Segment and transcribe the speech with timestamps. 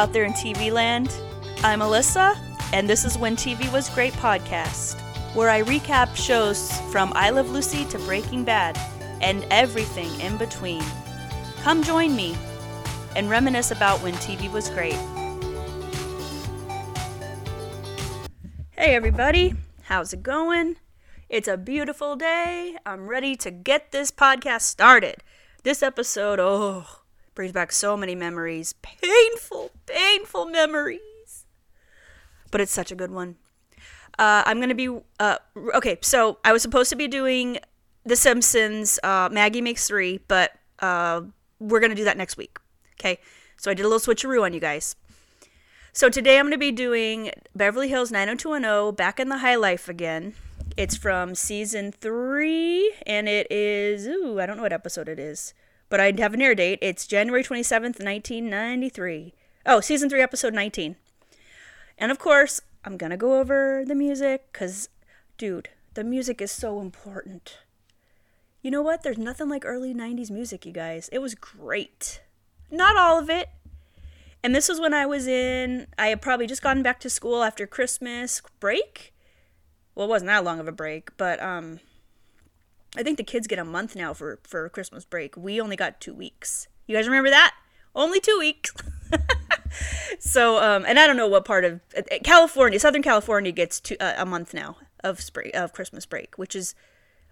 [0.00, 1.14] Out there in TV land.
[1.62, 2.34] I'm Alyssa,
[2.72, 4.98] and this is When TV Was Great podcast,
[5.34, 8.80] where I recap shows from I Love Lucy to Breaking Bad
[9.20, 10.82] and everything in between.
[11.60, 12.34] Come join me
[13.14, 14.96] and reminisce about when TV was great.
[18.70, 20.76] Hey, everybody, how's it going?
[21.28, 22.74] It's a beautiful day.
[22.86, 25.16] I'm ready to get this podcast started.
[25.62, 26.99] This episode, oh,
[27.34, 28.74] brings back so many memories.
[28.82, 31.46] Painful, painful memories.
[32.50, 33.36] But it's such a good one.
[34.18, 35.38] Uh, I'm going to be, uh,
[35.74, 37.58] okay, so I was supposed to be doing
[38.04, 41.22] The Simpsons, uh, Maggie Makes Three, but uh,
[41.58, 42.58] we're going to do that next week.
[43.00, 43.18] Okay,
[43.56, 44.96] so I did a little switcheroo on you guys.
[45.92, 49.88] So today I'm going to be doing Beverly Hills 90210 Back in the High Life
[49.88, 50.34] again.
[50.76, 55.52] It's from season three, and it is, ooh, I don't know what episode it is,
[55.90, 56.78] but I have an air date.
[56.80, 59.34] It's January 27th, 1993.
[59.66, 60.96] Oh, season three, episode 19.
[61.98, 64.88] And of course, I'm going to go over the music because,
[65.36, 67.58] dude, the music is so important.
[68.62, 69.02] You know what?
[69.02, 71.10] There's nothing like early 90s music, you guys.
[71.12, 72.22] It was great.
[72.70, 73.50] Not all of it,
[74.42, 77.42] and this was when I was in, I had probably just gotten back to school
[77.42, 79.12] after Christmas break.
[79.94, 81.80] Well, it wasn't that long of a break, but um,
[82.96, 85.36] I think the kids get a month now for, for Christmas break.
[85.36, 86.68] We only got two weeks.
[86.86, 87.54] You guys remember that?
[87.94, 88.72] Only two weeks.
[90.18, 94.14] so, um, and I don't know what part of uh, California, Southern California gets uh,
[94.16, 96.74] a month now of spring, of Christmas break, which is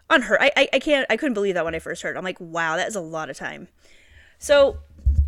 [0.09, 0.39] unheard.
[0.41, 2.17] I, I, I can't, I couldn't believe that when I first heard.
[2.17, 2.19] It.
[2.19, 3.69] I'm like, wow, that is a lot of time.
[4.39, 4.79] So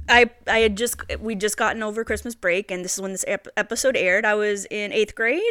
[0.08, 3.24] I I had just we just gotten over Christmas break, and this is when this
[3.26, 4.24] ep- episode aired.
[4.24, 5.42] I was in eighth grade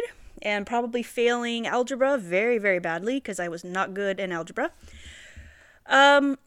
[0.42, 4.72] and probably failing algebra very very badly because I was not good in algebra.
[5.86, 6.38] Um,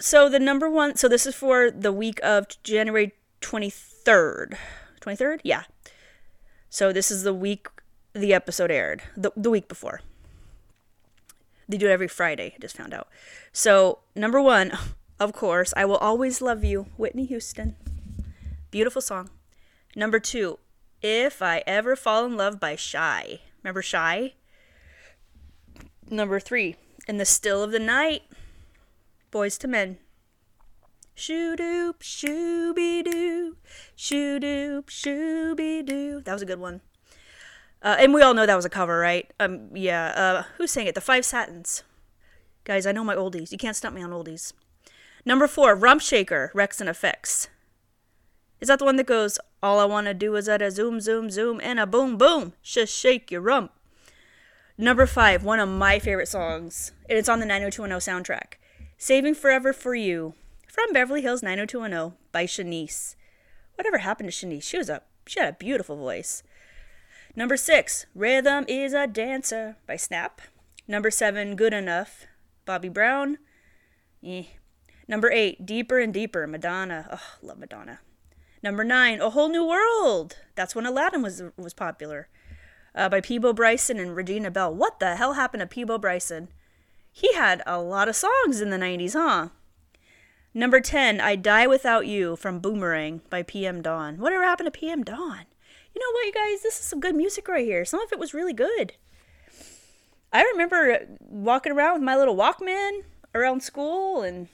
[0.00, 0.96] so the number one.
[0.96, 4.56] So this is for the week of January twenty third.
[5.00, 5.64] Twenty third, yeah.
[6.70, 7.68] So this is the week
[8.12, 9.02] the episode aired.
[9.16, 10.00] The the week before.
[11.68, 12.52] They do it every Friday.
[12.54, 13.08] I just found out.
[13.52, 14.72] So number one.
[15.20, 17.76] Of course, I Will Always Love You, Whitney Houston.
[18.72, 19.30] Beautiful song.
[19.94, 20.58] Number two,
[21.06, 23.40] If I Ever Fall in Love by Shai.
[23.62, 24.32] Remember Shai?
[26.08, 26.76] Number three,
[27.06, 28.22] In the Still of the Night,
[29.30, 29.98] Boyz II Men.
[31.14, 33.56] Shoo doop, shooby doo,
[33.94, 36.22] shoo doop, shooby doo.
[36.24, 36.80] That was a good one.
[37.82, 39.30] Uh, and we all know that was a cover, right?
[39.38, 40.06] Um, yeah.
[40.16, 40.94] Uh, who sang it?
[40.94, 41.82] The Five Satins.
[42.64, 43.52] Guys, I know my oldies.
[43.52, 44.54] You can't stump me on oldies.
[45.26, 47.48] Number four, Rump Shaker, Wreckx-n-Effects.
[48.62, 51.00] Is that the one that goes, All I want to do is at a zoom,
[51.00, 53.72] zoom, zoom, and a boom, boom, just shake your rump?
[54.76, 58.58] Number five, one of my favorite songs, and it's on the 90210 soundtrack
[58.98, 60.34] Saving Forever for You
[60.68, 63.14] from Beverly Hills 90210 by Shanice.
[63.76, 64.64] Whatever happened to Shanice?
[64.64, 66.42] She was a she had a beautiful voice.
[67.34, 70.42] Number six, Rhythm is a Dancer by Snap.
[70.86, 72.26] Number seven, Good Enough,
[72.66, 73.38] Bobby Brown.
[74.22, 74.44] Eh,
[75.08, 77.08] Number eight, Deeper and Deeper, Madonna.
[77.10, 78.00] Oh, love Madonna.
[78.64, 80.38] Number nine, A Whole New World.
[80.54, 82.28] That's when Aladdin was was popular.
[82.94, 84.74] Uh, by Peabo Bryson and Regina Belle.
[84.74, 86.48] What the hell happened to Peabo Bryson?
[87.12, 89.48] He had a lot of songs in the 90s, huh?
[90.54, 94.16] Number 10, I Die Without You from Boomerang by PM Dawn.
[94.16, 95.44] Whatever happened to PM Dawn?
[95.94, 96.62] You know what, you guys?
[96.62, 97.84] This is some good music right here.
[97.84, 98.94] Some of it was really good.
[100.32, 103.02] I remember walking around with my little Walkman
[103.34, 104.48] around school and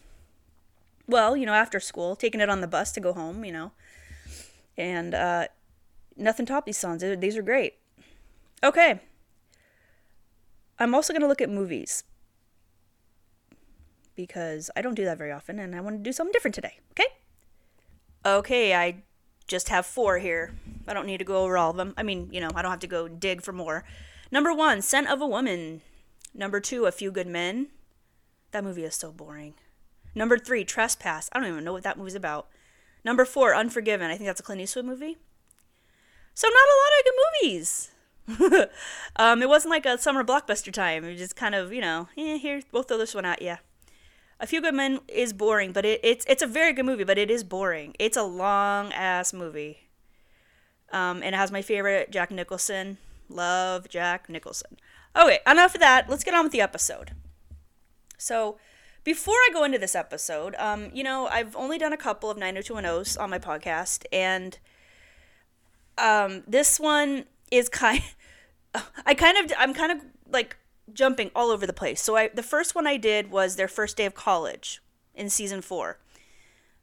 [1.07, 3.71] well, you know, after school, taking it on the bus to go home, you know.
[4.77, 5.49] And uh,
[6.17, 7.03] nothing topped these songs.
[7.03, 7.75] These are great.
[8.63, 9.01] Okay.
[10.79, 12.05] I'm also going to look at movies
[14.17, 16.79] because I don't do that very often and I want to do something different today.
[16.93, 17.07] Okay?
[18.25, 19.03] Okay, I
[19.47, 20.55] just have four here.
[20.87, 21.95] I don't need to go over all of them.
[21.97, 23.85] I mean, you know, I don't have to go dig for more.
[24.31, 25.81] Number one, Scent of a Woman.
[26.35, 27.69] Number two, A Few Good Men.
[28.53, 29.55] That movie is so boring.
[30.15, 31.29] Number three, Trespass.
[31.33, 32.49] I don't even know what that movie's about.
[33.05, 34.11] Number four, Unforgiven.
[34.11, 35.19] I think that's a Clint Eastwood movie.
[36.35, 37.91] So not a lot of good movies.
[39.17, 41.05] um, it wasn't like a summer blockbuster time.
[41.05, 43.57] It was just kind of, you know, eh, here, we'll throw this one at you.
[44.39, 47.19] A Few Good Men is boring, but it, it's it's a very good movie, but
[47.19, 47.95] it is boring.
[47.99, 49.91] It's a long ass movie.
[50.93, 52.97] Um, and it has my favorite Jack Nicholson.
[53.29, 54.79] Love Jack Nicholson.
[55.15, 56.09] Okay, enough of that.
[56.09, 57.13] Let's get on with the episode.
[58.17, 58.59] So,
[59.05, 62.39] before I go into this episode, um, you know, I've only done a couple of
[62.39, 64.59] 90210s on my podcast, and
[65.99, 68.03] um, this one is kind.
[69.07, 69.99] I kind of, I'm kind of
[70.31, 70.57] like
[70.93, 72.01] jumping all over the place.
[72.01, 74.81] So I, the first one I did was their first day of college
[75.15, 75.99] in season four.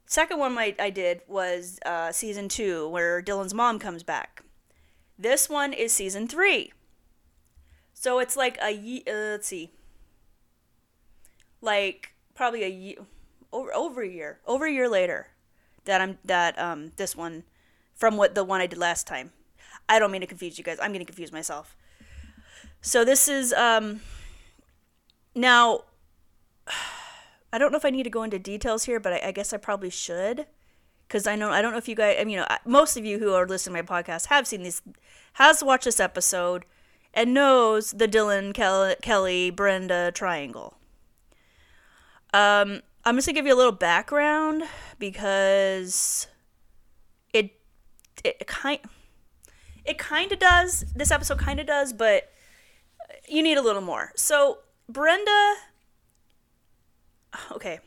[0.06, 4.44] second one I, I did was uh, season two, where Dylan's mom comes back.
[5.18, 6.74] This one is season three.
[7.94, 9.72] So it's like a uh, let's see,
[11.62, 12.98] like probably a year
[13.52, 15.28] over over a year over a year later
[15.86, 17.44] that I'm that um this one
[17.96, 19.32] from what the one I did last time.
[19.90, 20.78] I don't mean to confuse you guys.
[20.82, 21.76] I'm getting confused myself.
[22.82, 24.02] So this is um
[25.34, 25.82] now
[27.54, 29.54] I don't know if I need to go into details here, but I, I guess
[29.54, 30.48] I probably should
[31.08, 32.18] because I know I don't know if you guys.
[32.20, 34.64] I mean, you know, most of you who are listening to my podcast have seen
[34.64, 34.82] these,
[35.34, 36.66] has watched this episode,
[37.14, 38.54] and knows the Dylan
[39.02, 40.77] Kelly Brenda triangle.
[42.38, 44.64] Um, I'm just gonna give you a little background
[45.00, 46.28] because
[47.34, 47.60] it
[48.24, 48.80] it kind
[49.86, 50.86] it kind of does.
[50.96, 52.32] This episode kind of does, but
[53.28, 54.12] you need a little more.
[54.16, 55.56] So Brenda
[57.54, 57.80] okay.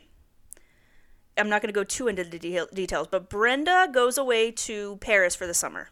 [1.38, 4.96] I'm not going to go too into the de- details, but Brenda goes away to
[4.96, 5.88] Paris for the summer.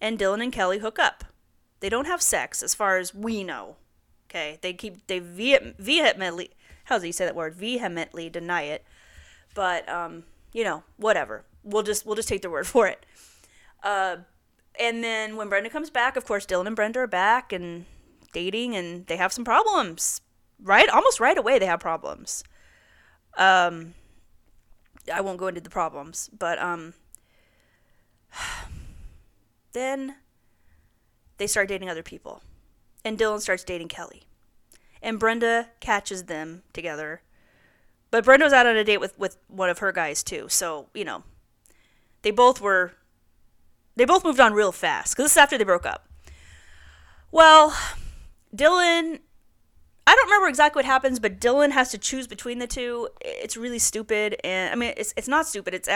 [0.00, 1.24] And Dylan and Kelly hook up.
[1.80, 3.76] They don't have sex as far as we know.
[4.28, 4.58] Okay?
[4.60, 6.50] They keep they vehemently
[6.92, 7.54] how does he say that word?
[7.54, 8.84] Vehemently deny it.
[9.54, 11.46] But um, you know, whatever.
[11.62, 13.06] We'll just we'll just take their word for it.
[13.82, 14.16] Uh,
[14.78, 17.86] and then when Brenda comes back, of course, Dylan and Brenda are back and
[18.34, 20.20] dating, and they have some problems.
[20.62, 22.44] Right, almost right away, they have problems.
[23.36, 23.94] Um,
[25.12, 26.92] I won't go into the problems, but um,
[29.72, 30.16] then
[31.38, 32.42] they start dating other people,
[33.02, 34.22] and Dylan starts dating Kelly,
[35.02, 37.22] and Brenda catches them together.
[38.10, 40.88] But Brenda was out on a date with with one of her guys too, so
[40.94, 41.24] you know,
[42.22, 42.92] they both were.
[43.94, 46.08] They both moved on real fast because this is after they broke up.
[47.30, 47.76] Well,
[48.54, 49.18] Dylan
[50.06, 53.08] I don't remember exactly what happens, but Dylan has to choose between the two.
[53.20, 55.74] It's really stupid, and I mean, it's it's not stupid.
[55.74, 55.88] It's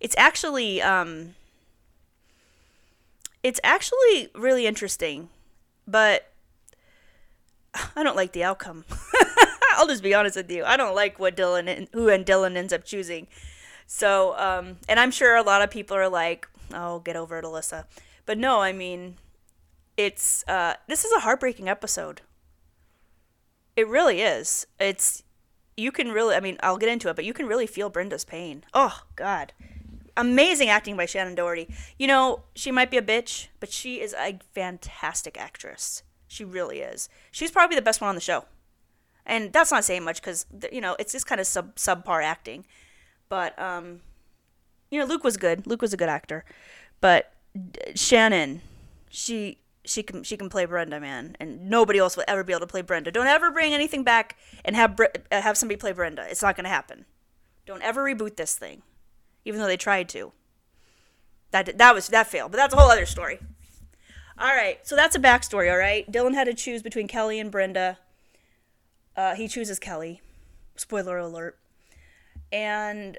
[0.00, 1.36] it's actually um,
[3.42, 5.28] it's actually really interesting,
[5.86, 6.31] but
[7.96, 8.84] I don't like the outcome.
[9.76, 10.64] I'll just be honest with you.
[10.64, 13.26] I don't like what Dylan and who and Dylan ends up choosing.
[13.86, 17.44] So, um, and I'm sure a lot of people are like, "Oh, get over it,
[17.44, 17.84] Alyssa."
[18.26, 19.16] But no, I mean,
[19.96, 22.20] it's uh, this is a heartbreaking episode.
[23.76, 24.66] It really is.
[24.78, 25.22] It's
[25.76, 28.24] you can really I mean, I'll get into it, but you can really feel Brenda's
[28.24, 28.64] pain.
[28.74, 29.52] Oh god.
[30.14, 31.74] Amazing acting by Shannen Doherty.
[31.98, 36.02] You know, she might be a bitch, but she is a fantastic actress.
[36.32, 37.10] She really is.
[37.30, 38.46] She's probably the best one on the show.
[39.26, 42.64] And that's not saying much cuz you know, it's just kind of sub subpar acting.
[43.28, 44.00] But um
[44.90, 45.66] you know, Luke was good.
[45.66, 46.46] Luke was a good actor.
[47.02, 47.32] But
[47.94, 48.62] Shannon,
[49.10, 52.60] she she can she can play Brenda, man, and nobody else will ever be able
[52.60, 53.10] to play Brenda.
[53.10, 55.06] Don't ever bring anything back and have uh,
[55.42, 56.26] have somebody play Brenda.
[56.30, 57.04] It's not going to happen.
[57.66, 58.82] Don't ever reboot this thing,
[59.44, 60.32] even though they tried to.
[61.50, 63.38] That that was that failed, but that's a whole other story.
[64.42, 65.70] All right, so that's a backstory.
[65.70, 67.98] All right, Dylan had to choose between Kelly and Brenda.
[69.16, 70.20] Uh, he chooses Kelly.
[70.74, 71.58] Spoiler alert.
[72.50, 73.18] And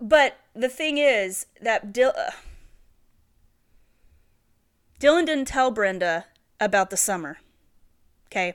[0.00, 2.16] but the thing is that Dylan.
[2.16, 2.30] Uh,
[5.00, 6.26] Dylan didn't tell Brenda
[6.60, 7.38] about the summer.
[8.28, 8.54] Okay?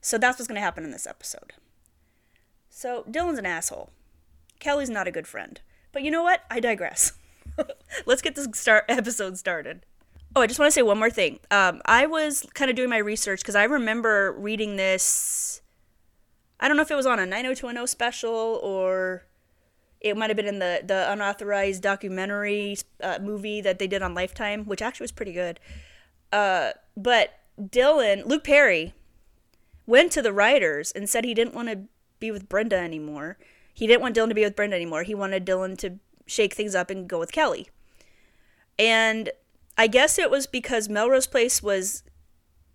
[0.00, 1.52] So that's what's going to happen in this episode.
[2.70, 3.90] So Dylan's an asshole.
[4.58, 5.60] Kelly's not a good friend.
[5.92, 6.42] But you know what?
[6.50, 7.12] I digress.
[8.06, 9.84] Let's get this start episode started.
[10.36, 11.40] Oh, I just want to say one more thing.
[11.50, 15.62] Um, I was kind of doing my research because I remember reading this.
[16.60, 19.24] I don't know if it was on a 90210 special or
[20.00, 24.14] it might have been in the the unauthorized documentary uh, movie that they did on
[24.14, 25.58] Lifetime, which actually was pretty good.
[26.32, 28.94] Uh, but Dylan, Luke Perry,
[29.86, 31.80] went to the writers and said he didn't want to
[32.20, 33.38] be with Brenda anymore.
[33.72, 35.02] He didn't want Dylan to be with Brenda anymore.
[35.04, 37.68] He wanted Dylan to shake things up and go with Kelly.
[38.78, 39.30] And
[39.78, 42.02] I guess it was because Melrose Place was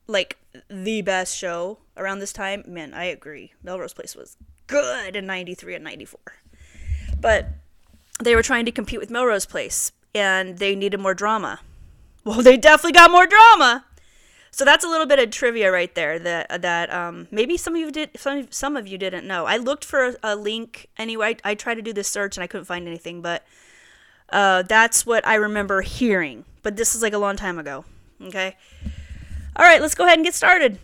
[0.07, 0.37] like
[0.69, 2.63] the best show around this time.
[2.65, 3.51] Man, I agree.
[3.61, 6.19] Melrose Place was good in 93 and 94.
[7.19, 7.49] But
[8.21, 11.59] they were trying to compete with Melrose Place and they needed more drama.
[12.25, 13.83] Well, they definitely got more drama.
[14.49, 17.81] So that's a little bit of trivia right there that that um, maybe some of
[17.81, 19.45] you did some some of you didn't know.
[19.45, 21.35] I looked for a, a link anyway.
[21.43, 23.45] I, I, tried to do this search and I couldn't find anything, but
[24.29, 26.45] uh, that's what I remember hearing.
[26.63, 27.85] But this is like a long time ago.
[28.21, 28.55] Okay.
[29.55, 30.79] All right, let's go ahead and get started.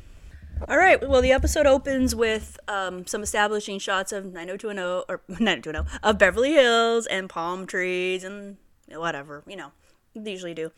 [0.68, 1.02] All right.
[1.08, 6.54] Well, the episode opens with um, some establishing shots of 90210 or 90210 of Beverly
[6.54, 8.58] Hills and palm trees and
[8.92, 9.72] whatever you know
[10.16, 10.72] they usually do.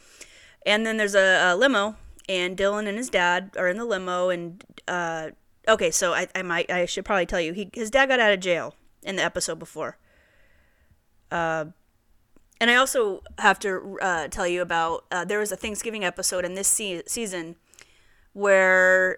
[0.65, 1.95] And then there's a, a limo,
[2.29, 4.29] and Dylan and his dad are in the limo.
[4.29, 5.31] And uh,
[5.67, 8.31] okay, so I, I might I should probably tell you he his dad got out
[8.31, 9.97] of jail in the episode before.
[11.31, 11.65] Uh,
[12.61, 16.45] and I also have to uh, tell you about uh, there was a Thanksgiving episode
[16.45, 17.55] in this se- season
[18.33, 19.17] where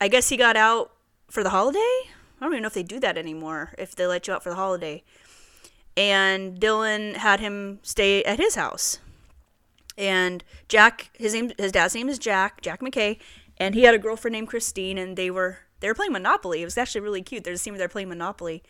[0.00, 0.92] I guess he got out
[1.28, 1.78] for the holiday.
[1.78, 2.10] I
[2.40, 4.54] don't even know if they do that anymore, if they let you out for the
[4.54, 5.02] holiday.
[5.96, 9.00] And Dylan had him stay at his house.
[9.98, 13.18] And Jack, his name, his dad's name is Jack, Jack McKay,
[13.58, 16.62] and he had a girlfriend named Christine, and they were they were playing Monopoly.
[16.62, 17.42] It was actually really cute.
[17.42, 18.62] There's a scene where they're playing Monopoly.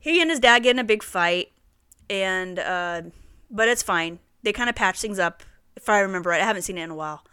[0.00, 1.52] He and his dad get in a big fight,
[2.08, 3.02] and uh,
[3.50, 4.18] but it's fine.
[4.42, 5.42] They kind of patch things up,
[5.76, 6.40] if I remember right.
[6.40, 7.24] I haven't seen it in a while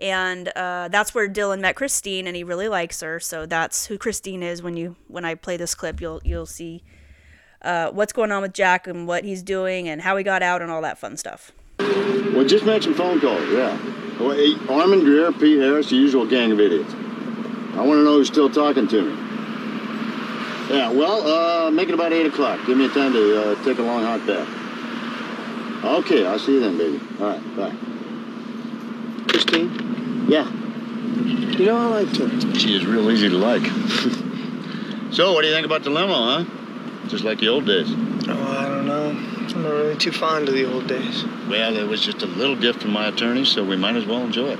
[0.00, 3.20] and uh, that's where Dylan met Christine, and he really likes her.
[3.20, 4.62] So that's who Christine is.
[4.62, 6.82] When you when I play this clip, you'll you'll see
[7.62, 10.62] uh, what's going on with Jack and what he's doing and how he got out
[10.62, 11.52] and all that fun stuff.
[11.78, 13.48] Well, just make some phone calls.
[13.50, 13.78] Yeah.
[14.20, 16.92] Well, Greer, Pete Harris, the usual gang of idiots.
[16.92, 19.23] I want to know who's still talking to me.
[20.68, 20.90] Yeah.
[20.90, 22.64] Well, uh, make it about eight o'clock.
[22.66, 24.48] Give me a time to uh, take a long hot bath.
[25.84, 27.00] Okay, I'll see you then, baby.
[27.20, 27.56] All right.
[27.56, 27.76] Bye.
[29.28, 30.26] Christine?
[30.28, 30.50] Yeah.
[31.58, 32.58] You know, I liked her.
[32.58, 33.62] She is real easy to like.
[35.12, 36.44] so, what do you think about the limo, huh?
[37.08, 37.88] Just like the old days.
[38.26, 39.10] Oh, I don't know.
[39.10, 41.24] I'm not really too fond of the old days.
[41.48, 44.22] Well, it was just a little gift from my attorney, so we might as well
[44.22, 44.58] enjoy it.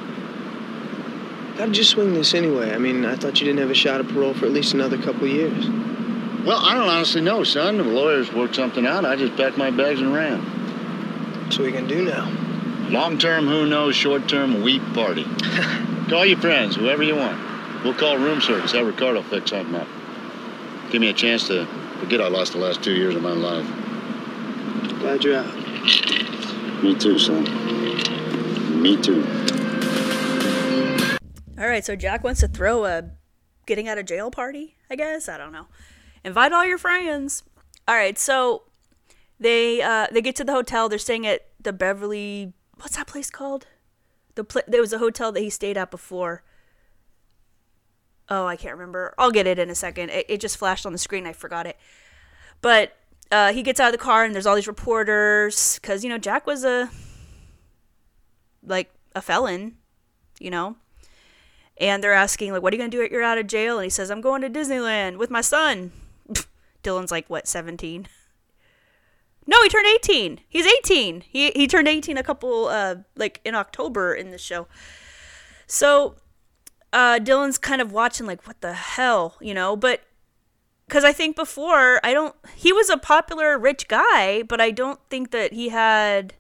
[1.57, 2.75] How did you swing this anyway?
[2.75, 4.99] I mean, I thought you didn't have a shot at parole for at least another
[4.99, 5.67] couple of years.
[6.45, 7.79] Well, I don't honestly know, son.
[7.79, 9.07] The lawyers worked something out.
[9.07, 10.43] I just packed my bags and ran.
[11.51, 12.31] So what are you do now?
[12.91, 13.97] Long term, who knows?
[13.97, 15.25] Short term, weep party.
[16.11, 17.41] call your friends, whoever you want.
[17.83, 18.73] We'll call room service.
[18.73, 19.89] Have Ricardo fix something up.
[20.91, 21.67] Give me a chance to
[21.99, 23.67] forget I lost the last two years of my life.
[25.01, 25.55] Glad you're out.
[26.83, 27.45] Me too, son.
[28.83, 29.23] Me too.
[31.59, 33.05] All right, so Jack wants to throw a
[33.65, 34.77] getting out of jail party.
[34.91, 35.69] I guess I don't know.
[36.25, 37.43] Invite all your friends.
[37.87, 38.63] All right, so
[39.39, 40.89] they uh, they get to the hotel.
[40.89, 42.55] They're staying at the Beverly.
[42.77, 43.67] What's that place called?
[44.35, 46.43] The pla- there was a hotel that he stayed at before.
[48.29, 49.15] Oh, I can't remember.
[49.19, 50.11] I'll get it in a second.
[50.11, 51.27] It, it just flashed on the screen.
[51.27, 51.77] I forgot it.
[52.63, 52.97] But
[53.31, 56.19] uh, he gets out of the car and there's all these reporters because you know
[56.19, 56.91] Jack was a
[58.67, 59.77] like a felon,
[60.41, 60.77] you know.
[61.77, 63.07] And they're asking like, "What are you gonna do?
[63.11, 65.93] You're out of jail?" And he says, "I'm going to Disneyland with my son."
[66.85, 67.49] Dylan's like, "What?
[67.49, 68.07] 17?"
[69.47, 70.41] No, he turned 18.
[70.49, 71.23] He's 18.
[71.29, 74.67] He he turned 18 a couple uh like in October in the show.
[75.67, 76.17] So
[76.93, 80.03] uh Dylan's kind of watching like what the hell, you know, but
[80.89, 85.01] cuz I think before I don't he was a popular rich guy, but I don't
[85.11, 86.35] think that he had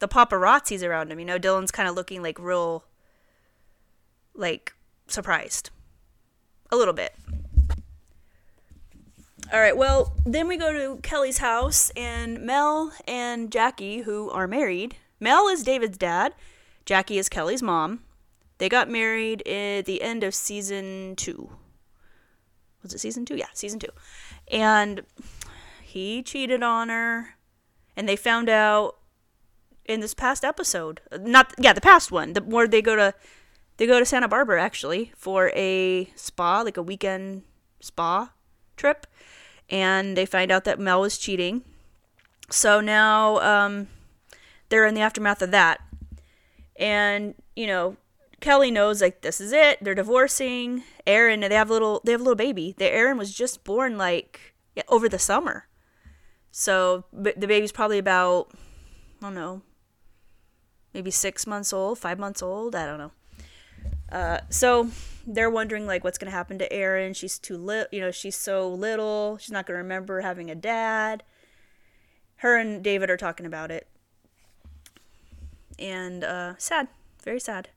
[0.00, 1.20] the paparazzis around him.
[1.20, 2.84] You know, Dylan's kind of looking like real
[4.34, 4.74] like
[5.06, 5.70] surprised.
[6.72, 7.14] A little bit.
[9.54, 14.48] All right, well, then we go to Kelly's house, and Mel and Jackie, who are
[14.48, 16.34] married, Mel is David's dad,
[16.84, 18.00] Jackie is Kelly's mom.
[18.58, 21.50] They got married at the end of season two.
[22.82, 23.36] Was it season two?
[23.36, 23.92] Yeah, season two.
[24.50, 25.02] And
[25.80, 27.36] he cheated on her,
[27.96, 28.96] and they found out
[29.84, 31.00] in this past episode.
[31.16, 32.32] Not yeah, the past one.
[32.32, 33.14] The where they go to
[33.76, 37.44] they go to Santa Barbara actually for a spa, like a weekend
[37.78, 38.32] spa
[38.76, 39.06] trip
[39.70, 41.62] and they find out that Mel was cheating.
[42.50, 43.88] So now um,
[44.68, 45.80] they're in the aftermath of that.
[46.76, 47.96] And, you know,
[48.40, 49.78] Kelly knows like this is it.
[49.80, 50.82] They're divorcing.
[51.06, 52.74] Erin, they have a little they have a little baby.
[52.76, 55.66] The Erin was just born like yeah, over the summer.
[56.50, 58.50] So the baby's probably about
[59.22, 59.62] I don't know,
[60.92, 62.74] maybe six months old, five months old.
[62.74, 63.12] I don't know.
[64.12, 64.90] Uh, so
[65.26, 67.14] they're wondering like what's going to happen to Erin.
[67.14, 69.38] She's too little, you know, she's so little.
[69.38, 71.22] She's not going to remember having a dad.
[72.36, 73.88] Her and David are talking about it.
[75.78, 76.88] And uh, sad,
[77.22, 77.68] very sad.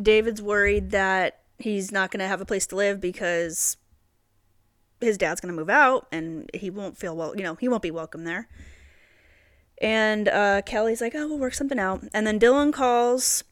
[0.00, 3.76] David's worried that he's not going to have a place to live because
[5.00, 7.82] his dad's going to move out and he won't feel well, you know, he won't
[7.82, 8.48] be welcome there.
[9.80, 12.02] And uh, Kelly's like, oh, we'll work something out.
[12.12, 13.44] And then Dylan calls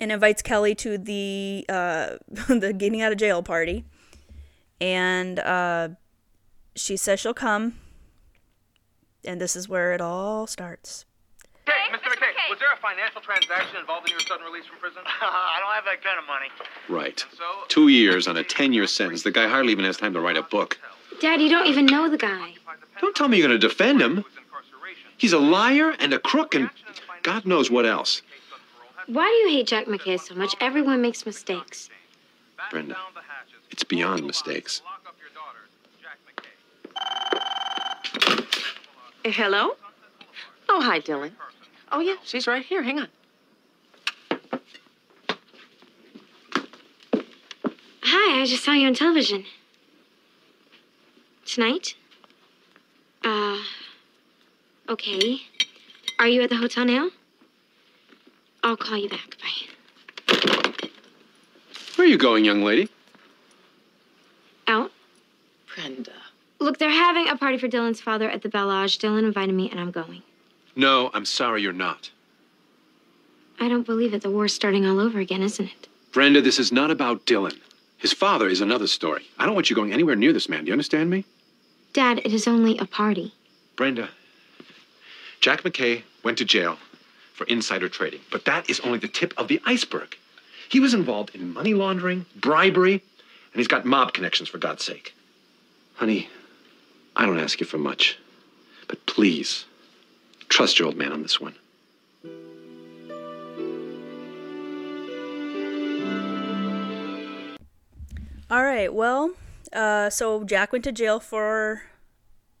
[0.00, 2.16] and invites Kelly to the uh,
[2.48, 3.84] the getting out of jail party,
[4.80, 5.88] and uh,
[6.74, 7.74] she says she'll come,
[9.24, 11.04] and this is where it all starts.
[11.66, 12.14] Hey, Mr.
[12.14, 15.02] McKay, was there a financial transaction involving your sudden release from prison?
[15.04, 16.46] I don't have that kind of money.
[16.88, 17.24] Right.
[17.36, 19.24] So, Two years on a 10 year sentence.
[19.24, 20.78] The guy hardly even has time to write a book.
[21.20, 22.54] Dad, you don't even know the guy.
[23.00, 24.24] Don't tell me you're going to defend him.
[25.16, 26.70] He's a liar and a crook and
[27.24, 28.22] God knows what else.
[29.06, 30.56] Why do you hate Jack McKay so much?
[30.60, 31.88] Everyone makes mistakes.
[32.70, 32.96] Brenda,
[33.70, 34.82] it's beyond mistakes.
[39.24, 39.76] Eh, hello?
[40.68, 41.32] Oh, hi, Dylan.
[41.92, 42.82] Oh, yeah, she's right here.
[42.82, 43.08] Hang on.
[48.02, 49.44] Hi, I just saw you on television.
[51.44, 51.94] Tonight?
[53.24, 53.58] Uh,
[54.88, 55.38] okay.
[56.18, 57.10] Are you at the hotel now?
[58.66, 59.36] I'll call you back.
[59.40, 60.40] Bye.
[61.94, 62.88] Where are you going, young lady?
[64.66, 64.90] Out?
[65.72, 66.10] Brenda.
[66.58, 68.98] Look, they're having a party for Dylan's father at the Bel Lodge.
[68.98, 70.22] Dylan invited me, and I'm going.
[70.74, 72.10] No, I'm sorry you're not.
[73.60, 74.22] I don't believe it.
[74.22, 75.86] The war's starting all over again, isn't it?
[76.10, 77.60] Brenda, this is not about Dylan.
[77.98, 79.28] His father is another story.
[79.38, 80.64] I don't want you going anywhere near this man.
[80.64, 81.24] Do you understand me?
[81.92, 83.32] Dad, it is only a party.
[83.76, 84.08] Brenda,
[85.40, 86.78] Jack McKay went to jail
[87.36, 90.16] for insider trading, but that is only the tip of the iceberg.
[90.70, 95.14] He was involved in money laundering, bribery, and he's got mob connections, for God's sake.
[95.96, 96.30] Honey,
[97.14, 98.18] I don't ask you for much,
[98.88, 99.66] but please,
[100.48, 101.54] trust your old man on this one.
[108.50, 108.92] All right.
[108.94, 109.32] Well,
[109.74, 111.82] uh, so Jack went to jail for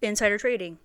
[0.02, 0.78] insider trading.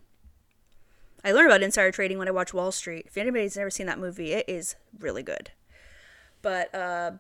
[1.24, 3.06] I learned about insider trading when I watched Wall Street.
[3.08, 5.52] If anybody's never seen that movie, it is really good.
[6.42, 7.12] But uh,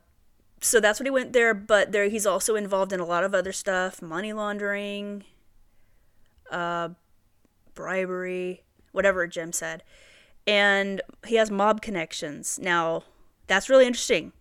[0.60, 1.53] so that's what he went there.
[1.53, 5.24] But there, he's also involved in a lot of other stuff: money laundering,
[6.50, 6.89] uh,
[7.75, 9.84] bribery, whatever Jim said.
[10.48, 12.58] And he has mob connections.
[12.60, 13.03] Now,
[13.46, 14.31] that's really interesting.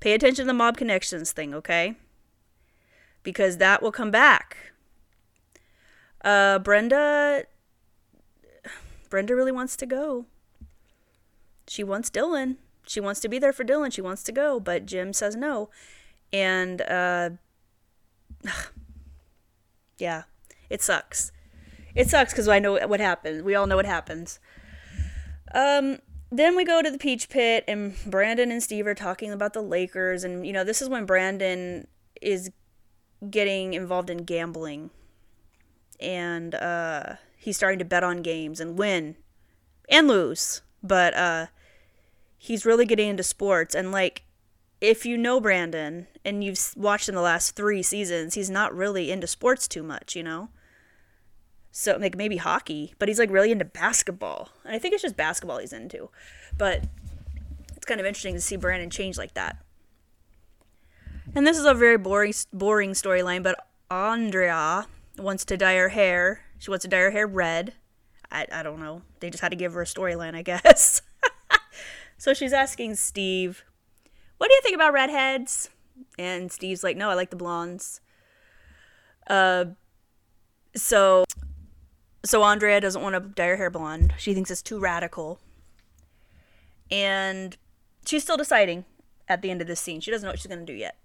[0.00, 1.96] Pay attention to the mob connections thing, okay?
[3.22, 4.56] Because that will come back.
[6.24, 7.44] Uh, Brenda.
[9.10, 10.24] Brenda really wants to go.
[11.68, 12.56] She wants Dylan.
[12.86, 13.92] She wants to be there for Dylan.
[13.92, 15.68] She wants to go, but Jim says no.
[16.32, 17.30] And, uh,
[19.98, 20.22] yeah,
[20.70, 21.32] it sucks.
[21.94, 23.42] It sucks because I know what happens.
[23.42, 24.38] We all know what happens.
[25.54, 25.98] Um,
[26.30, 29.62] then we go to the Peach Pit, and Brandon and Steve are talking about the
[29.62, 31.88] Lakers, and you know this is when Brandon
[32.22, 32.50] is
[33.28, 34.90] getting involved in gambling,
[35.98, 39.16] and uh, he's starting to bet on games and win
[39.88, 41.46] and lose, but uh,
[42.36, 44.22] he's really getting into sports, and like
[44.80, 49.10] if you know Brandon and you've watched in the last three seasons, he's not really
[49.10, 50.50] into sports too much, you know
[51.72, 54.50] so like maybe hockey, but he's like really into basketball.
[54.64, 56.10] And I think it's just basketball he's into.
[56.56, 56.84] But
[57.76, 59.56] it's kind of interesting to see Brandon change like that.
[61.34, 66.44] And this is a very boring boring storyline, but Andrea wants to dye her hair.
[66.60, 67.72] She wants to dye her hair red.
[68.30, 69.02] I, I don't know.
[69.18, 71.02] They just had to give her a storyline, I guess.
[72.18, 73.64] so she's asking Steve,
[74.38, 75.70] "What do you think about redheads?"
[76.18, 78.00] And Steve's like, "No, I like the blondes."
[79.26, 79.64] Uh
[80.76, 81.24] so
[82.24, 84.14] so Andrea doesn't want to dye her hair blonde.
[84.18, 85.40] She thinks it's too radical.
[86.90, 87.56] And
[88.04, 88.84] she's still deciding
[89.28, 90.00] at the end of this scene.
[90.00, 90.96] She doesn't know what she's going to do yet.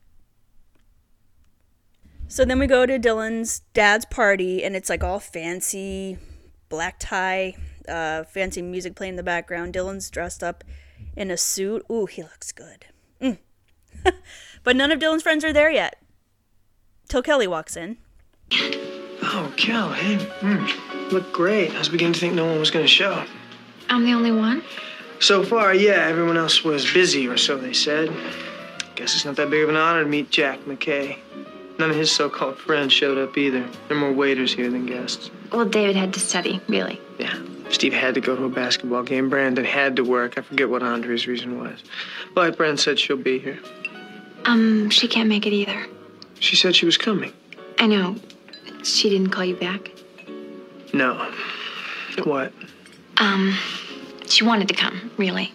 [2.28, 6.18] So then we go to Dylan's dad's party, and it's like all fancy,
[6.70, 7.56] black tie,
[7.88, 9.74] uh, fancy music playing in the background.
[9.74, 10.64] Dylan's dressed up
[11.16, 11.86] in a suit.
[11.92, 12.88] Ooh, he looks good.
[13.22, 13.38] Mm.
[14.64, 16.02] but none of Dylan's friends are there yet.
[17.08, 17.98] Till Kelly walks in.
[18.52, 21.72] Oh, Kel, hey, mm, look great.
[21.72, 23.24] I was beginning to think no one was going to show.
[23.90, 24.64] I'm the only one?
[25.20, 28.10] So far, yeah, everyone else was busy, or so they said.
[28.96, 31.18] Guess it's not that big of an honor to meet Jack McKay.
[31.78, 33.68] None of his so-called friends showed up either.
[33.88, 35.30] There are more waiters here than guests.
[35.52, 37.02] Well, David had to study, really.
[37.20, 37.38] Yeah.
[37.70, 39.30] Steve had to go to a basketball game.
[39.30, 40.38] Brandon had to work.
[40.38, 41.84] I forget what Andre's reason was.
[42.34, 43.60] But Brand said she'll be here.
[44.46, 45.86] Um, she can't make it either.
[46.40, 47.34] She said she was coming.
[47.80, 48.16] I know.
[48.84, 49.92] She didn't call you back.
[50.94, 51.32] No.
[52.24, 52.54] What?
[53.18, 53.58] Um,
[54.28, 55.52] she wanted to come, really.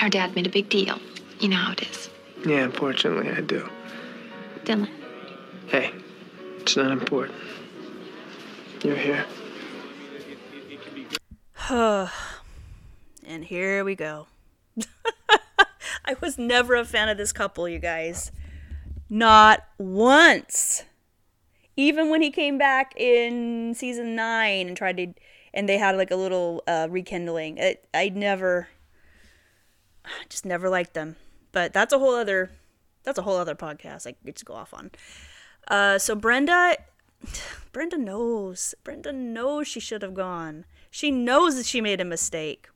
[0.00, 0.98] Our dad made a big deal.
[1.40, 2.10] You know how it is.
[2.46, 3.68] Yeah, unfortunately, I do.
[4.64, 4.88] Dylan.
[5.66, 5.92] Hey,
[6.60, 7.38] it's not important.
[8.82, 9.24] You're here.
[13.26, 14.26] and here we go.
[16.04, 18.30] I was never a fan of this couple, you guys.
[19.08, 20.84] Not once.
[21.76, 25.14] Even when he came back in season nine and tried to,
[25.54, 27.56] and they had like a little uh, rekindling.
[27.56, 28.68] It, I never,
[30.28, 31.16] just never liked them.
[31.52, 32.50] But that's a whole other,
[33.02, 34.06] that's a whole other podcast.
[34.06, 34.90] I could just go off on.
[35.68, 36.76] Uh, so Brenda,
[37.72, 38.74] Brenda knows.
[38.84, 40.64] Brenda knows she should have gone.
[40.90, 42.68] She knows that she made a mistake.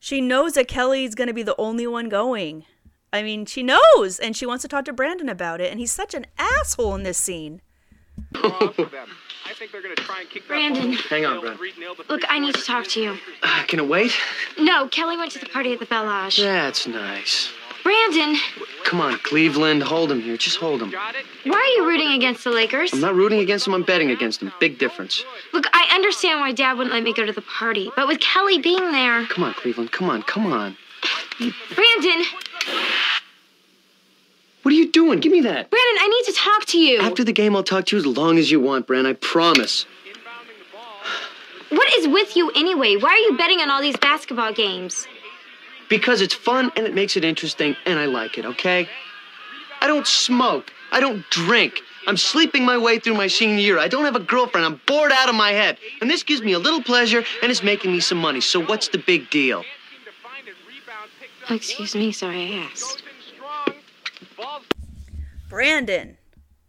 [0.00, 2.64] She knows that Kelly's going to be the only one going.
[3.12, 5.92] I mean, she knows, and she wants to talk to Brandon about it, and he's
[5.92, 7.60] such an asshole in this scene.
[9.62, 10.92] think they're gonna try and kick Brandon.
[10.92, 11.58] Hang on, Nailed Brandon.
[11.58, 13.18] three- nailed the Look, I need to talk to you.
[13.44, 14.12] Uh, can it wait?
[14.58, 16.38] No, Kelly went to the party at the Belle Lodge.
[16.38, 17.52] That's nice.
[17.82, 18.36] Brandon,
[18.84, 20.36] Come on, Cleveland, hold him here.
[20.36, 20.92] Just hold him.
[20.92, 22.92] Why are you rooting against the Lakers?
[22.92, 23.74] I'm not rooting against them.
[23.74, 24.52] I'm betting against them.
[24.60, 25.24] Big difference.
[25.52, 28.58] Look, I understand why Dad wouldn't let me go to the party, but with Kelly
[28.58, 29.92] being there, Come on, Cleveland.
[29.92, 30.76] Come on, come on.
[31.38, 32.24] Brandon,
[34.62, 35.18] What are you doing?
[35.20, 35.70] Give me that.
[35.70, 36.98] Brandon, I need to talk to you.
[37.00, 39.06] After the game, I'll talk to you as long as you want, Bran.
[39.06, 39.86] I promise.
[40.06, 41.78] Inbounding the ball.
[41.78, 42.96] What is with you anyway?
[42.96, 45.06] Why are you betting on all these basketball games?
[45.88, 48.88] Because it's fun and it makes it interesting, and I like it, okay?
[49.80, 50.72] I don't smoke.
[50.90, 51.80] I don't drink.
[52.06, 53.78] I'm sleeping my way through my senior year.
[53.78, 54.66] I don't have a girlfriend.
[54.66, 55.78] I'm bored out of my head.
[56.00, 58.40] And this gives me a little pleasure and it's making me some money.
[58.40, 59.62] So what's the big deal?
[59.62, 60.54] Can't seem to find it.
[60.66, 61.50] Rebound picked up.
[61.50, 62.82] Excuse me, sorry I asked.
[62.82, 63.74] Goes in strong.
[64.36, 64.64] Ball's
[65.48, 66.18] Brandon,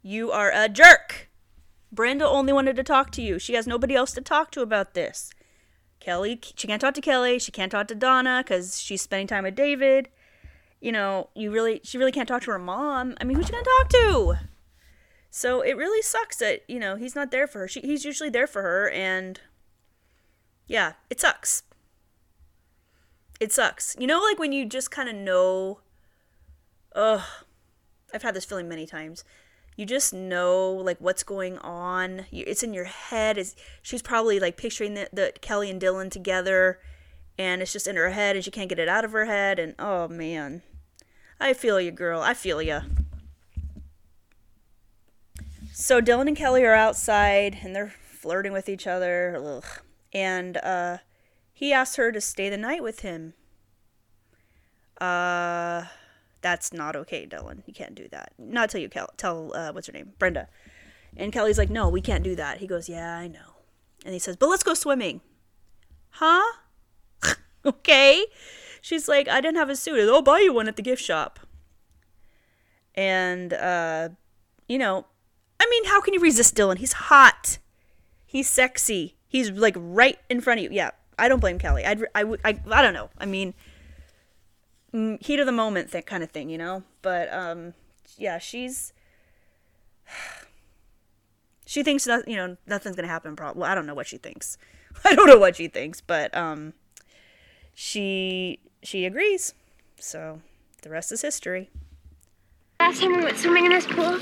[0.04, 1.30] you are a jerk.
[1.92, 3.40] Brenda only wanted to talk to you.
[3.40, 5.32] She has nobody else to talk to about this.
[6.04, 7.40] Kelly, she can't talk to Kelly.
[7.40, 10.10] She can't talk to Donna because she's spending time with David.
[10.82, 13.16] You know, you really, she really can't talk to her mom.
[13.22, 14.36] I mean, who's she gonna talk to?
[15.30, 17.68] So it really sucks that you know he's not there for her.
[17.70, 19.40] She, he's usually there for her, and
[20.68, 21.64] yeah, it sucks.
[23.40, 23.96] It sucks.
[23.98, 25.80] You know, like when you just kind of know.
[26.96, 27.22] Ugh,
[28.14, 29.24] I've had this feeling many times.
[29.76, 32.26] You just know like what's going on.
[32.32, 33.38] It's in your head.
[33.38, 36.80] Is she's probably like picturing the, the Kelly and Dylan together,
[37.38, 39.60] and it's just in her head, and she can't get it out of her head.
[39.60, 40.62] And oh man,
[41.40, 42.22] I feel you, girl.
[42.22, 42.82] I feel you.
[45.74, 49.36] So Dylan and Kelly are outside, and they're flirting with each other.
[49.44, 49.82] Ugh.
[50.14, 51.00] And uh,
[51.52, 53.34] he asks her to stay the night with him.
[55.02, 55.86] Uh
[56.44, 57.64] that's not okay, Dylan.
[57.66, 58.34] You can't do that.
[58.38, 60.48] Not till you tell uh, what's her name, Brenda.
[61.18, 62.60] And Kelly's like, no, we can't do that.
[62.60, 63.56] He goes, yeah, I know.
[64.06, 65.22] And he says, but let's go swimming.
[66.12, 66.44] Huh?
[67.66, 68.26] okay.
[68.82, 70.10] She's like, I didn't have a suit.
[70.10, 71.40] I'll buy you one at the gift shop.
[72.96, 74.10] And uh,
[74.68, 75.06] you know,
[75.60, 76.78] I mean, how can you resist Dylan?
[76.78, 77.58] He's hot.
[78.26, 79.16] He's sexy.
[79.28, 80.70] He's like right in front of you.
[80.72, 81.86] Yeah, I don't blame Kelly.
[81.86, 83.10] I'd, I, I, I don't know.
[83.18, 83.54] I mean,
[84.94, 86.84] heat of the moment that kind of thing, you know.
[87.02, 87.74] But um,
[88.18, 88.94] yeah, she's
[91.66, 93.36] she thinks that you know nothing's gonna happen.
[93.36, 94.58] Probably, well, I don't know what she thinks.
[95.06, 96.74] I don't know what she thinks, but um,
[97.74, 99.54] she she agrees.
[100.00, 100.42] So
[100.82, 101.70] the rest is history.
[102.80, 104.20] Last time we went swimming in this pool,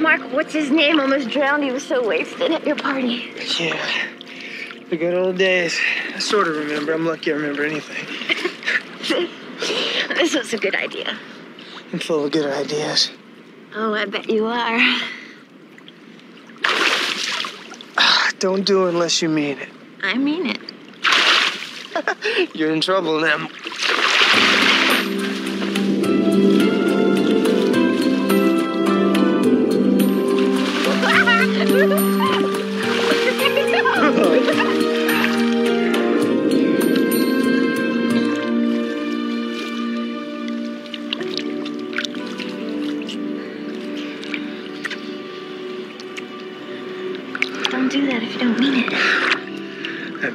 [0.00, 1.62] Mark, what's his name, almost drowned.
[1.62, 3.30] He was so wasted at your party.
[3.58, 4.08] Yeah.
[4.88, 5.78] The good old days.
[6.14, 6.94] I sort of remember.
[6.94, 8.06] I'm lucky I remember anything.
[10.14, 11.18] This was a good idea.
[11.92, 13.10] I'm full of good ideas.
[13.74, 14.78] Oh, I bet you are.
[17.96, 19.68] Ah, don't do it unless you mean it.
[20.02, 20.60] I mean it.
[22.54, 23.48] You're in trouble now.
[31.68, 32.14] Don't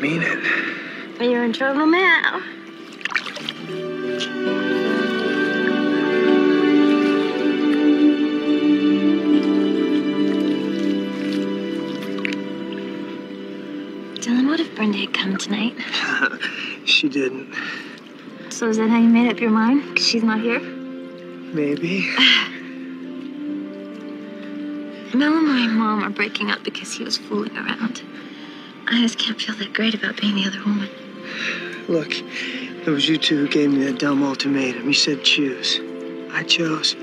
[0.03, 1.17] mean it.
[1.17, 2.41] But you're in trouble now.
[14.19, 15.75] Dylan, what if Brenda had come tonight?
[16.85, 17.55] She didn't.
[18.49, 19.83] So is that how you made up your mind?
[19.87, 20.59] Because she's not here?
[20.59, 22.01] Maybe.
[25.13, 28.01] Mel and my mom are breaking up because he was fooling around.
[28.87, 30.89] I just can't feel that great about being the other woman.
[31.87, 34.87] Look, it was you two who gave me that dumb ultimatum.
[34.87, 35.79] You said choose.
[36.31, 36.95] I chose.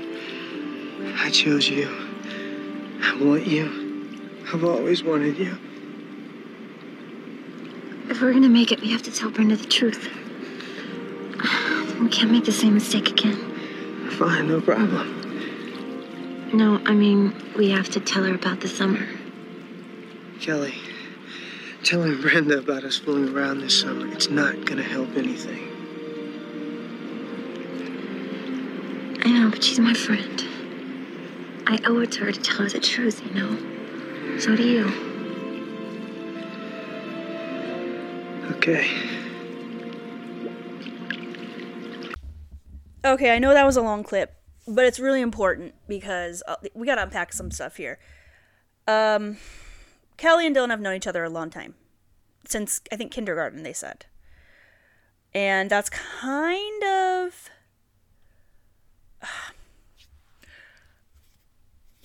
[1.17, 1.89] I chose you.
[3.03, 4.39] I want you.
[4.53, 5.57] I've always wanted you.
[8.09, 10.09] If we're gonna make it, we have to tell Brenda the truth.
[11.99, 14.09] We can't make the same mistake again.
[14.11, 15.17] Fine, no problem.
[16.53, 19.07] No, I mean, we have to tell her about the summer.
[20.41, 20.75] Kelly,
[21.83, 25.67] telling Brenda about us fooling around this summer, it's not gonna help anything.
[29.23, 30.45] I know, but she's my friend.
[31.67, 34.37] I owe it to her to tell her the truth, you know?
[34.39, 34.87] So do you.
[38.51, 38.87] Okay.
[43.03, 44.35] Okay, I know that was a long clip,
[44.67, 47.97] but it's really important because uh, we got to unpack some stuff here.
[48.87, 49.37] Um,
[50.21, 51.73] Kelly and Dylan have known each other a long time.
[52.45, 54.05] Since I think kindergarten, they said.
[55.33, 57.49] And that's kind of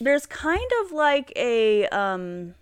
[0.00, 2.54] there's kind of like a um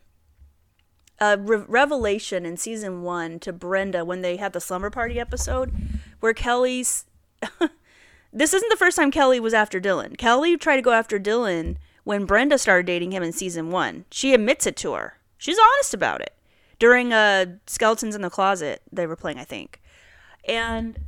[1.21, 5.73] a re- revelation in season 1 to Brenda when they had the slumber party episode
[6.19, 7.05] where Kelly's
[8.33, 10.19] this isn't the first time Kelly was after Dylan.
[10.19, 14.05] Kelly tried to go after Dylan when Brenda started dating him in season one.
[14.11, 15.21] She admits it to her.
[15.45, 16.33] She's honest about it
[16.79, 19.83] during uh, Skeletons in the Closet they were playing, I think.
[20.49, 20.99] And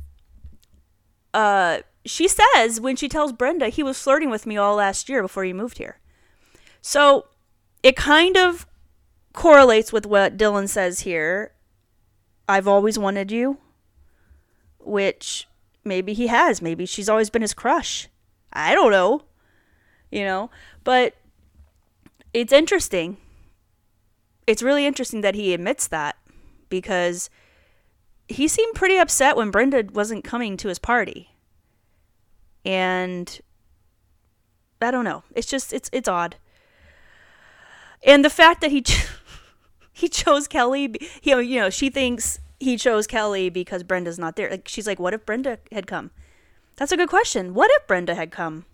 [1.33, 5.23] uh, she says when she tells Brenda he was flirting with me all last year
[5.23, 5.97] before you moved here.
[6.83, 7.25] So
[7.81, 8.67] it kind of
[9.33, 11.53] correlates with what Dylan says here.
[12.47, 13.57] I've always wanted you,
[14.77, 15.47] which
[15.83, 16.61] maybe he has.
[16.61, 18.07] Maybe she's always been his crush.
[18.53, 19.23] I don't know.
[20.11, 20.51] You know,
[20.83, 21.15] but
[22.35, 23.17] it's interesting.
[24.47, 26.15] It's really interesting that he admits that
[26.69, 27.29] because
[28.27, 31.29] he seemed pretty upset when Brenda wasn't coming to his party.
[32.65, 33.39] And
[34.81, 35.23] I don't know.
[35.35, 36.37] It's just it's it's odd.
[38.03, 39.07] And the fact that he ch-
[39.93, 44.49] he chose Kelly, he, you know, she thinks he chose Kelly because Brenda's not there.
[44.49, 46.11] Like she's like, what if Brenda had come?
[46.75, 47.53] That's a good question.
[47.53, 48.65] What if Brenda had come?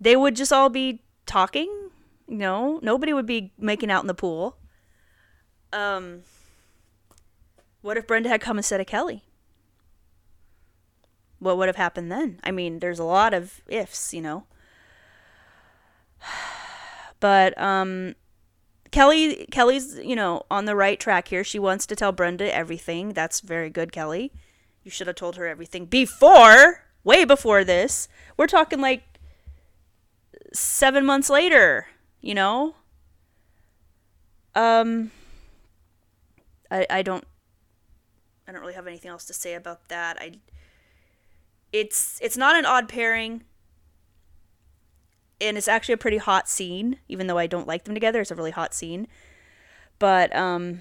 [0.00, 1.90] They would just all be talking.
[2.28, 4.56] No, nobody would be making out in the pool.
[5.72, 6.22] Um,
[7.80, 9.24] what if Brenda had come instead of Kelly?
[11.38, 12.38] What would have happened then?
[12.44, 14.44] I mean, there's a lot of ifs, you know.
[17.20, 18.16] But um,
[18.90, 21.44] Kelly Kelly's, you know, on the right track here.
[21.44, 23.12] She wants to tell Brenda everything.
[23.12, 24.32] That's very good, Kelly.
[24.82, 28.08] You should have told her everything before, way before this.
[28.36, 29.04] We're talking like
[30.52, 31.86] 7 months later,
[32.22, 32.74] you know?
[34.54, 35.10] Um
[36.70, 37.24] I I don't
[38.48, 40.16] I don't really have anything else to say about that.
[40.20, 40.40] I
[41.72, 43.44] it's it's not an odd pairing
[45.42, 48.20] and it's actually a pretty hot scene, even though I don't like them together.
[48.20, 49.08] It's a really hot scene,
[49.98, 50.80] but um,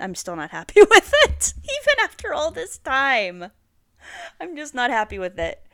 [0.00, 3.50] I'm still not happy with it, even after all this time.
[4.40, 5.66] I'm just not happy with it.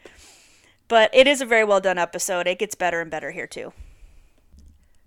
[0.89, 2.47] But it is a very well done episode.
[2.47, 3.73] It gets better and better here too.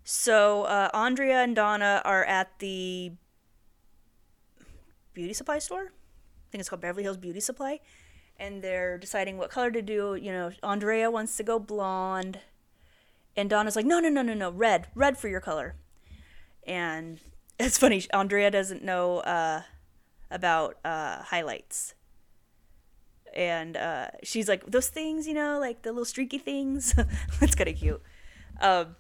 [0.04, 3.14] So uh, Andrea and Donna are at the
[5.14, 5.92] beauty supply store.
[5.92, 7.80] I think it's called Beverly Hills Beauty Supply
[8.40, 10.16] and they're deciding what color to do.
[10.16, 12.40] You know, Andrea wants to go blonde,
[13.36, 15.76] and Donna's like, no, no, no, no, no, red, red for your color.
[16.66, 17.20] And
[17.60, 19.62] it's funny, Andrea doesn't know uh,
[20.30, 21.96] about uh, highlights.
[23.36, 26.94] And uh, she's like, those things, you know, like the little streaky things.
[27.40, 28.02] That's kind of cute.
[28.62, 28.96] Um,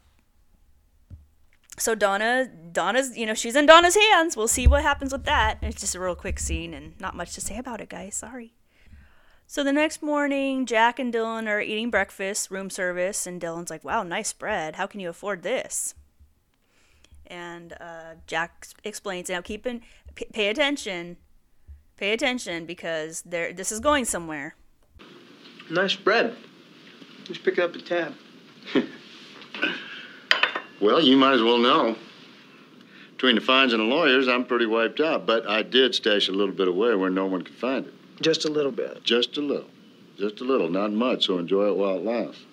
[1.77, 4.37] so Donna, Donna's, you know, she's in Donna's hands.
[4.37, 5.57] We'll see what happens with that.
[5.61, 8.15] It's just a real quick scene and not much to say about it, guys.
[8.15, 8.53] Sorry.
[9.47, 13.83] So the next morning, Jack and Dylan are eating breakfast, room service, and Dylan's like,
[13.83, 14.75] wow, nice bread.
[14.75, 15.95] How can you afford this?
[17.27, 19.81] And uh, Jack explains, now keep in,
[20.15, 21.17] p- pay attention,
[21.97, 24.55] pay attention because there, this is going somewhere.
[25.69, 26.35] Nice bread.
[27.25, 28.13] Just pick up the tab.
[30.83, 31.95] Well, you might as well know.
[33.11, 36.33] Between the fines and the lawyers, I'm pretty wiped out, but I did stash a
[36.33, 37.93] little bit away where no one could find it.
[38.21, 39.01] Just a little bit.
[39.01, 39.69] Just a little.
[40.17, 42.43] Just a little, not much, so enjoy it while it lasts.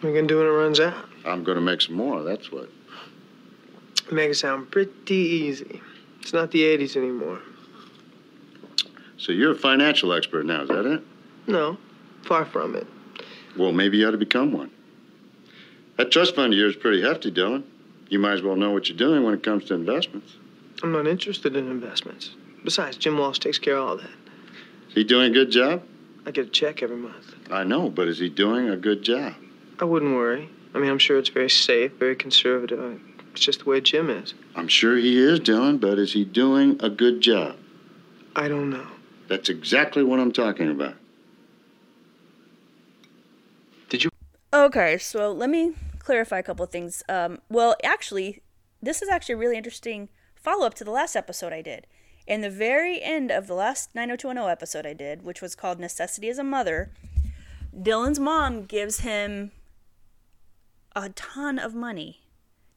[0.00, 1.08] What are you gonna do when it runs out?
[1.24, 2.68] I'm going to make some more, that's what.
[4.10, 5.80] Make it sound pretty easy.
[6.20, 7.40] It's not the 80s anymore.
[9.18, 11.02] So you're a financial expert now, is that it?
[11.46, 11.78] No,
[12.22, 12.88] far from it.
[13.56, 14.72] Well, maybe you ought to become one.
[15.98, 17.64] That trust fund of yours is pretty hefty, Dylan.
[18.08, 20.32] You might as well know what you're doing when it comes to investments.
[20.80, 22.30] I'm not interested in investments.
[22.62, 24.10] Besides, Jim Walsh takes care of all that.
[24.88, 25.82] Is he doing a good job?
[26.24, 27.34] I get a check every month.
[27.50, 29.34] I know, but is he doing a good job?
[29.80, 30.48] I wouldn't worry.
[30.72, 33.00] I mean, I'm sure it's very safe, very conservative.
[33.32, 34.34] It's just the way Jim is.
[34.54, 37.56] I'm sure he is, Dylan, but is he doing a good job?
[38.36, 38.86] I don't know.
[39.26, 40.94] That's exactly what I'm talking about.
[43.88, 44.10] Did you?
[44.52, 45.74] Okay, so let me
[46.08, 47.02] clarify a couple of things.
[47.06, 48.40] Um, well, actually,
[48.80, 51.86] this is actually a really interesting follow up to the last episode I did.
[52.26, 56.30] In the very end of the last 90210 episode I did, which was called Necessity
[56.30, 56.92] as a Mother,
[57.78, 59.52] Dylan's mom gives him
[60.96, 62.22] a ton of money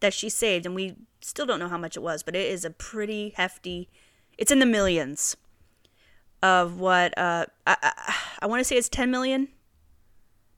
[0.01, 2.65] that she saved, and we still don't know how much it was, but it is
[2.65, 3.87] a pretty hefty.
[4.37, 5.37] It's in the millions
[6.43, 9.47] of what uh, I I, I want to say it's 10 million,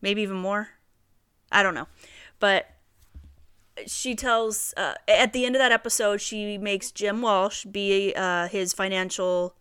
[0.02, 0.70] maybe even more.
[1.52, 1.88] I don't know,
[2.44, 2.72] but
[3.88, 8.50] she tells uh, at the end of that episode she makes Jim Walsh be uh,
[8.50, 9.56] his financial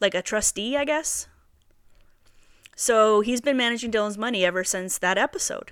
[0.00, 1.28] like a trustee, I guess.
[2.74, 5.70] So he's been managing Dylan's money ever since that episode.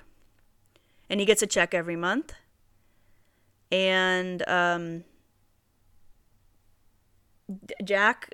[1.11, 2.33] And he gets a check every month.
[3.73, 5.03] And um,
[7.83, 8.33] Jack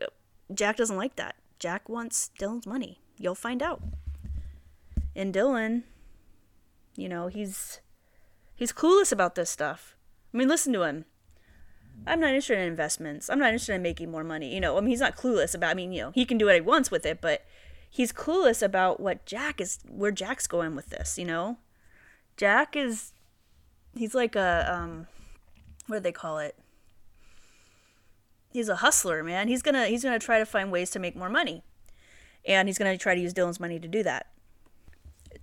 [0.53, 1.35] Jack doesn't like that.
[1.59, 3.01] Jack wants Dylan's money.
[3.17, 3.81] You'll find out.
[5.17, 5.85] And Dylan,
[7.01, 7.81] you know, he's
[8.55, 9.97] he's clueless about this stuff.
[10.33, 11.07] I mean, listen to him.
[12.07, 13.29] I'm not interested in investments.
[13.29, 14.55] I'm not interested in making more money.
[14.55, 15.71] You know, I mean, he's not clueless about.
[15.71, 17.45] I mean, you know, he can do what he wants with it, but
[17.89, 21.19] he's clueless about what Jack is, where Jack's going with this.
[21.19, 21.59] You know,
[22.37, 23.13] Jack is,
[23.95, 25.07] he's like a, um,
[25.87, 26.57] what do they call it?
[28.53, 29.49] He's a hustler, man.
[29.49, 31.63] He's gonna, he's gonna try to find ways to make more money,
[32.45, 34.27] and he's gonna try to use Dylan's money to do that.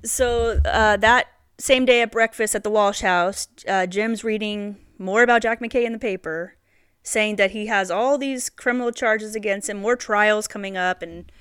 [0.04, 1.28] So uh, that
[1.60, 5.86] same day at breakfast at the Walsh house, uh, Jim's reading more about Jack McKay
[5.86, 6.56] in the paper,
[7.04, 11.32] saying that he has all these criminal charges against him, more trials coming up, and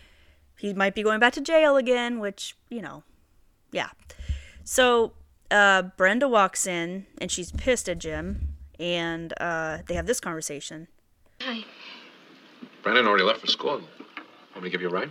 [0.58, 3.02] he might be going back to jail again, which, you know,
[3.72, 3.90] yeah.
[4.64, 5.12] So
[5.50, 10.88] uh, Brenda walks in and she's pissed at Jim, and uh, they have this conversation.
[11.40, 11.64] Hi.
[12.82, 13.80] Brandon already left for school.
[14.54, 15.10] Want me to give you a ride?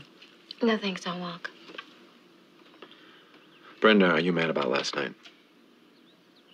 [0.64, 1.52] No thanks, I'll walk.
[3.86, 5.14] Brenda, are you mad about last night?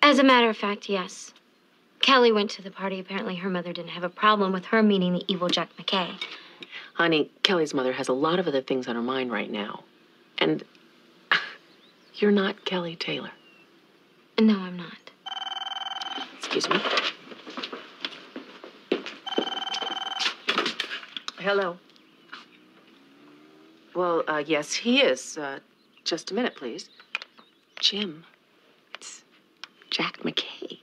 [0.02, 1.34] As a matter of fact, yes.
[2.02, 3.00] Kelly went to the party.
[3.00, 6.22] Apparently, her mother didn't have a problem with her meeting the evil Jack McKay.
[6.96, 9.86] Honey, Kelly's mother has a lot of other things on her mind right now.
[10.40, 10.66] And
[12.16, 13.32] you're not Kelly Taylor.
[14.38, 15.12] No, I'm not.
[16.38, 16.82] Excuse me.
[21.40, 21.78] Hello.
[23.96, 25.38] Well, uh, yes, he is.
[25.38, 25.60] Uh,
[26.04, 26.90] just a minute, please.
[27.82, 28.24] Jim,
[28.94, 29.24] it's
[29.90, 30.78] Jack McKay.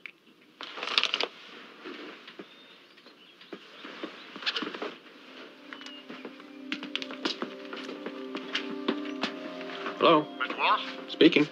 [9.97, 10.27] Hello.
[10.41, 10.57] Mr.
[10.57, 10.81] Walsh?
[11.07, 11.47] Speaking.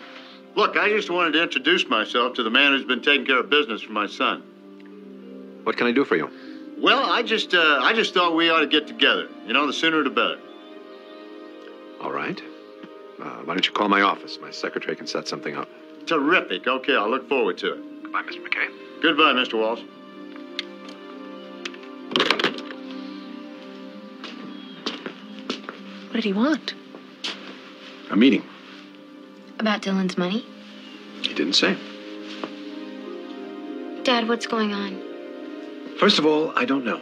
[0.55, 3.49] Look, I just wanted to introduce myself to the man who's been taking care of
[3.49, 4.41] business for my son.
[5.63, 6.29] What can I do for you?
[6.77, 9.29] Well, I just, uh, I just thought we ought to get together.
[9.45, 10.39] You know, the sooner the better.
[12.01, 12.41] All right.
[13.47, 14.39] Why don't you call my office?
[14.41, 15.69] My secretary can set something up.
[16.05, 16.67] Terrific.
[16.67, 18.03] Okay, I'll look forward to it.
[18.03, 18.45] Goodbye, Mr.
[18.45, 19.01] McKay.
[19.01, 19.57] Goodbye, Mr.
[19.57, 19.79] Walsh.
[26.07, 26.73] What did he want?
[28.11, 28.43] A meeting.
[29.59, 30.45] About Dylan's money?
[31.21, 31.77] He didn't say.
[34.03, 35.01] Dad, what's going on?
[35.97, 36.99] First of all, I don't know.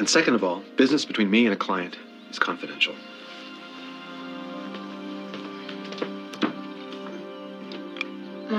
[0.00, 1.96] And second of all, business between me and a client
[2.28, 2.96] is confidential.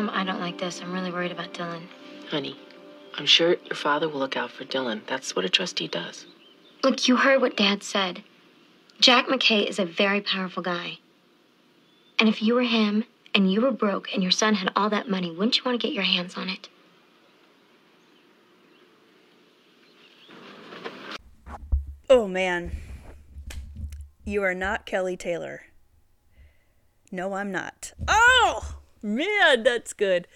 [0.07, 0.81] Mom, I don't like this.
[0.81, 1.81] I'm really worried about Dylan.
[2.29, 2.57] Honey,
[3.15, 5.01] I'm sure your father will look out for Dylan.
[5.05, 6.25] That's what a trustee does.
[6.81, 8.23] Look, you heard what Dad said.
[9.01, 10.99] Jack McKay is a very powerful guy.
[12.19, 13.03] And if you were him
[13.35, 15.85] and you were broke and your son had all that money, wouldn't you want to
[15.85, 16.69] get your hands on it?
[22.09, 22.71] Oh man.
[24.23, 25.63] You are not Kelly Taylor.
[27.11, 27.91] No, I'm not.
[28.07, 28.76] Oh
[29.07, 30.27] man, that's good.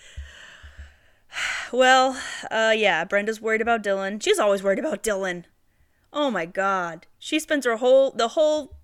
[1.71, 4.21] Well, uh yeah, Brenda's worried about Dylan.
[4.21, 5.45] She's always worried about Dylan.
[6.11, 7.07] Oh my god.
[7.19, 8.75] She spends her whole the whole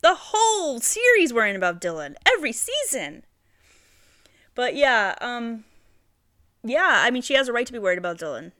[0.00, 2.14] the whole series worrying about Dylan.
[2.26, 3.24] Every season.
[4.54, 5.64] But yeah, um
[6.62, 8.52] yeah, I mean she has a right to be worried about Dylan.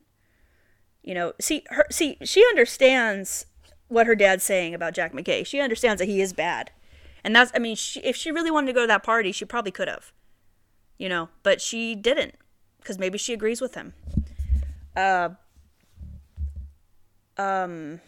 [1.02, 3.46] You know, see her see she understands
[3.88, 5.46] what her dad's saying about Jack McKay.
[5.46, 6.70] She understands that he is bad.
[7.22, 9.46] And that's I mean, she, if she really wanted to go to that party, she
[9.46, 10.12] probably could have.
[11.04, 12.36] You know, but she didn't
[12.82, 13.92] cuz maybe she agrees with him.
[14.96, 15.28] Uh
[17.36, 18.00] um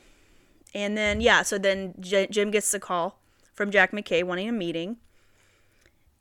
[0.75, 3.21] and then yeah, so then J- Jim gets the call
[3.53, 4.97] from Jack McKay wanting a meeting.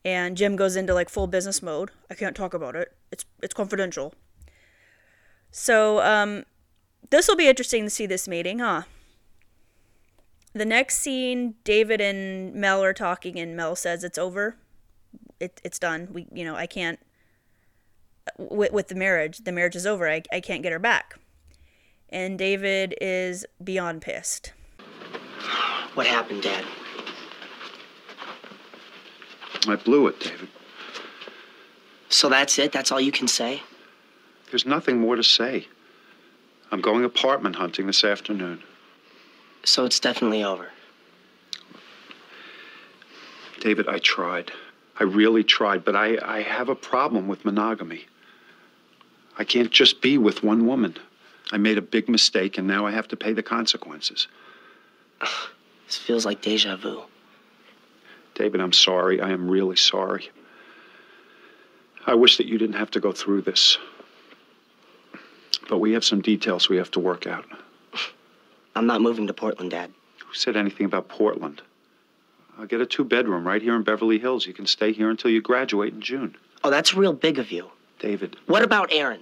[0.04, 1.92] And Jim goes into like full business mode.
[2.12, 2.92] I can't talk about it.
[3.10, 4.14] It's it's confidential.
[5.52, 6.44] So um
[7.10, 8.82] this will be interesting to see this meeting, huh?
[10.52, 14.58] The next scene, David and Mel are talking, and Mel says it's over.
[15.40, 16.10] It, it's done.
[16.12, 17.00] We, you know, I can't.
[18.38, 20.10] With, with the marriage, the marriage is over.
[20.10, 21.20] I, I can't get her back.
[22.10, 24.54] And David is beyond pissed.
[25.94, 26.66] What happened, Dad?
[29.68, 30.50] I blew it, David.
[32.10, 32.72] So that's it?
[32.72, 33.62] That's all you can say?
[34.50, 35.68] There's nothing more to say.
[36.72, 38.62] I'm going apartment hunting this afternoon.
[39.64, 40.70] So it's definitely over.
[43.60, 44.52] David, I tried.
[45.00, 48.06] I really tried, but I, I have a problem with monogamy.
[49.38, 50.98] I can't just be with one woman.
[51.52, 54.28] I made a big mistake, and now I have to pay the consequences.
[55.88, 57.04] This feels like deja vu.
[58.34, 59.22] David, I'm sorry.
[59.22, 60.32] I am really sorry.
[62.08, 63.78] I wish that you didn't have to go through this.
[65.70, 67.46] But we have some details we have to work out.
[68.76, 69.94] I'm not moving to Portland, Dad.
[70.26, 71.62] Who said anything about Portland?
[72.58, 74.46] I'll get a two bedroom right here in Beverly Hills.
[74.48, 76.36] You can stay here until you graduate in June.
[76.64, 77.70] Oh, that's real big of you.
[78.00, 79.22] David, What about Erin?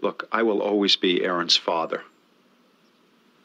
[0.00, 2.02] look, I will always be Erin's father.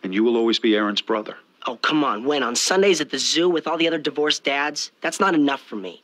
[0.03, 1.35] And you will always be Erin's brother.
[1.65, 2.25] Oh, come on.
[2.25, 2.43] When?
[2.43, 4.91] On Sundays at the zoo with all the other divorced dads?
[5.01, 6.03] That's not enough for me.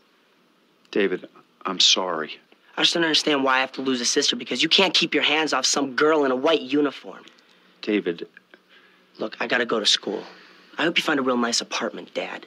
[0.92, 1.28] David,
[1.66, 2.40] I'm sorry.
[2.78, 5.14] I just don't understand why I have to lose a sister because you can't keep
[5.14, 7.24] your hands off some girl in a white uniform.
[7.82, 8.28] David,
[9.20, 10.24] Look, I gotta go to school.
[10.78, 12.46] I hope you find a real nice apartment, Dad.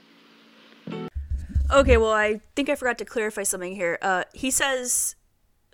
[1.72, 3.98] Okay, well, I think I forgot to clarify something here.
[4.02, 5.16] Uh, he says,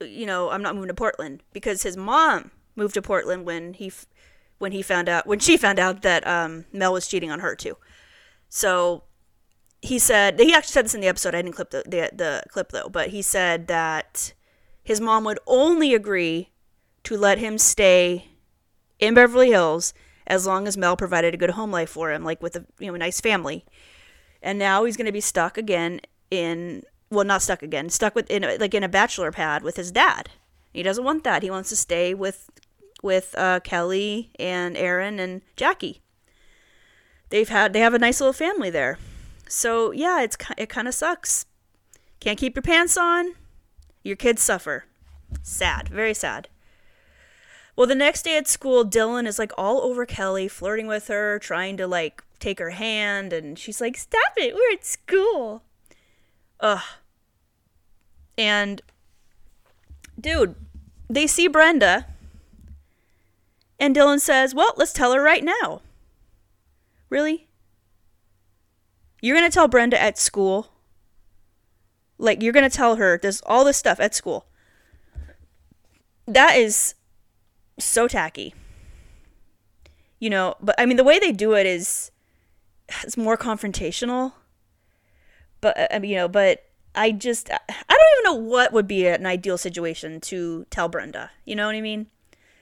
[0.00, 3.88] you know, I'm not moving to Portland because his mom moved to Portland when he,
[3.88, 4.06] f-
[4.58, 7.56] when he found out when she found out that um, Mel was cheating on her
[7.56, 7.76] too.
[8.48, 9.02] So
[9.82, 11.34] he said he actually said this in the episode.
[11.34, 14.32] I didn't clip the, the the clip though, but he said that
[14.82, 16.50] his mom would only agree
[17.04, 18.28] to let him stay
[18.98, 19.94] in Beverly Hills
[20.26, 22.86] as long as Mel provided a good home life for him, like with a you
[22.88, 23.64] know a nice family
[24.42, 28.30] and now he's going to be stuck again in well not stuck again stuck with
[28.30, 30.30] in like in a bachelor pad with his dad.
[30.72, 31.42] He doesn't want that.
[31.42, 32.50] He wants to stay with
[33.02, 36.02] with uh, kelly and erin and jackie.
[37.30, 38.98] They've had they have a nice little family there.
[39.48, 41.46] So yeah it's it kind of sucks.
[42.20, 43.34] Can't keep your pants on.
[44.02, 44.84] Your kids suffer.
[45.42, 46.48] Sad very sad.
[47.76, 51.38] Well the next day at school dylan is like all over kelly flirting with her
[51.38, 55.62] trying to like take her hand and she's like stop it we're at school.
[56.60, 56.82] Ugh.
[58.36, 58.82] And
[60.20, 60.54] dude
[61.08, 62.06] they see brenda
[63.78, 65.80] and dylan says well let's tell her right now.
[67.10, 67.48] Really?
[69.20, 70.68] You're gonna tell brenda at school?
[72.18, 74.46] Like you're gonna tell her this all this stuff at school?
[76.26, 76.94] That is
[77.78, 78.54] so tacky.
[80.20, 82.10] You know but i mean the way they do it is
[83.02, 84.32] it's more confrontational.
[85.60, 86.64] But uh, mean, you know but
[86.94, 91.30] i just i don't even know what would be an ideal situation to tell brenda
[91.44, 92.06] you know what i mean?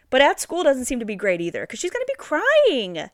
[0.08, 3.10] But at school doesn't seem to be great either because she's going to be crying.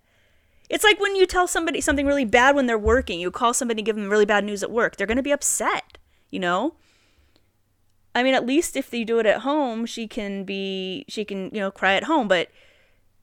[0.69, 3.81] It's like when you tell somebody something really bad when they're working you call somebody
[3.81, 5.99] and give them really bad news at work they're going to be upset
[6.31, 6.75] you know?
[8.15, 11.51] I mean at least if you do it at home she can be she can
[11.53, 12.49] you know cry at home but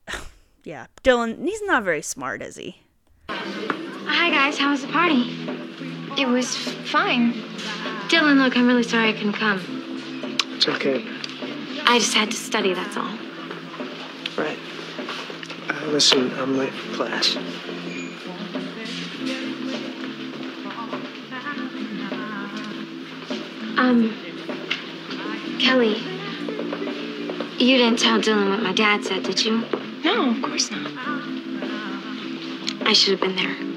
[0.64, 2.82] yeah dylan he's not very smart is he
[4.22, 4.58] Hi, guys.
[4.58, 5.34] How was the party?
[6.20, 7.32] It was fine.
[8.10, 9.62] Dylan, look, I'm really sorry I couldn't come.
[10.56, 11.02] It's okay.
[11.86, 13.10] I just had to study, that's all.
[14.36, 14.58] Right.
[15.70, 17.34] Uh, listen, I'm late for class.
[23.78, 24.14] Um,
[25.58, 25.96] Kelly,
[27.56, 29.64] you didn't tell Dylan what my dad said, did you?
[30.04, 30.92] No, of course not.
[32.82, 33.69] I should have been there.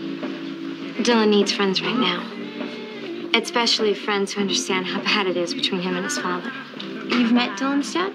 [0.98, 2.24] Dylan needs friends right now.
[3.34, 6.52] Especially friends who understand how bad it is between him and his father.
[7.10, 8.14] You've met Dylan's dad?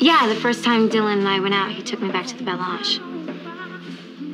[0.00, 2.42] Yeah, the first time Dylan and I went out, he took me back to the
[2.42, 3.00] Bel Age.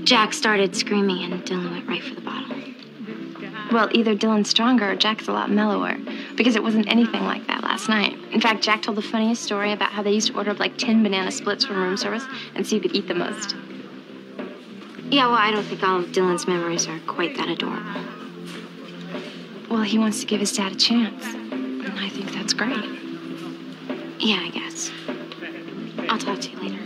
[0.06, 2.56] Jack started screaming, and Dylan went right for the bottle.
[3.72, 5.96] Well, either Dylan's stronger or Jack's a lot mellower.
[6.36, 8.16] Because it wasn't anything like that last night.
[8.30, 10.78] In fact, Jack told the funniest story about how they used to order up like
[10.78, 12.24] 10 banana splits from room service
[12.54, 13.56] and see who could eat the most.
[15.08, 18.00] Yeah, well, I don't think all of Dylan's memories are quite that adorable.
[19.70, 21.24] Well, he wants to give his dad a chance.
[21.24, 22.84] And I think that's great.
[24.18, 24.90] Yeah, I guess.
[26.08, 26.82] I'll talk to you later.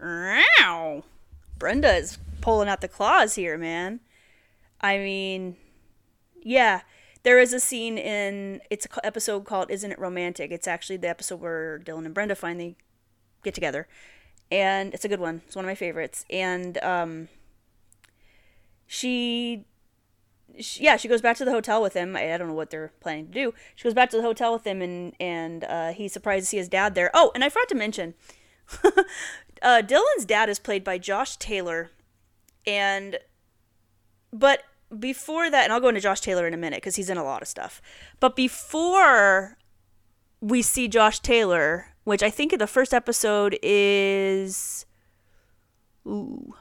[0.00, 1.04] Wow.
[1.58, 4.00] Brenda is pulling out the claws here, man.
[4.80, 5.56] I mean,
[6.42, 6.82] yeah,
[7.24, 11.08] there is a scene in it's an episode called "Isn't It Romantic?" It's actually the
[11.08, 12.76] episode where Dylan and Brenda finally
[13.42, 13.88] get together,
[14.50, 15.42] and it's a good one.
[15.46, 16.24] It's one of my favorites.
[16.30, 17.28] And um,
[18.86, 19.64] she,
[20.58, 22.16] she, yeah, she goes back to the hotel with him.
[22.16, 23.54] I, I don't know what they're planning to do.
[23.74, 26.56] She goes back to the hotel with him, and and uh, he's surprised to see
[26.56, 27.10] his dad there.
[27.14, 28.14] Oh, and I forgot to mention,
[29.62, 31.90] uh, Dylan's dad is played by Josh Taylor,
[32.66, 33.18] and
[34.32, 34.62] but
[34.96, 37.24] before that, and I'll go into Josh Taylor in a minute because he's in a
[37.24, 37.82] lot of stuff.
[38.20, 39.58] But before
[40.40, 44.86] we see Josh Taylor, which I think the first episode is
[46.06, 46.54] ooh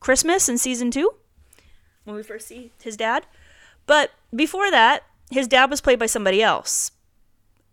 [0.00, 1.10] Christmas in season two,
[2.04, 3.26] when we first see his dad.
[3.86, 6.92] But before that, his dad was played by somebody else.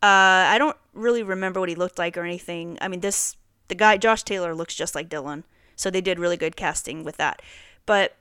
[0.03, 2.77] Uh, I don't really remember what he looked like or anything.
[2.81, 3.37] I mean, this
[3.69, 5.43] the guy Josh Taylor looks just like Dylan,
[5.77, 7.41] so they did really good casting with that.
[7.85, 8.17] But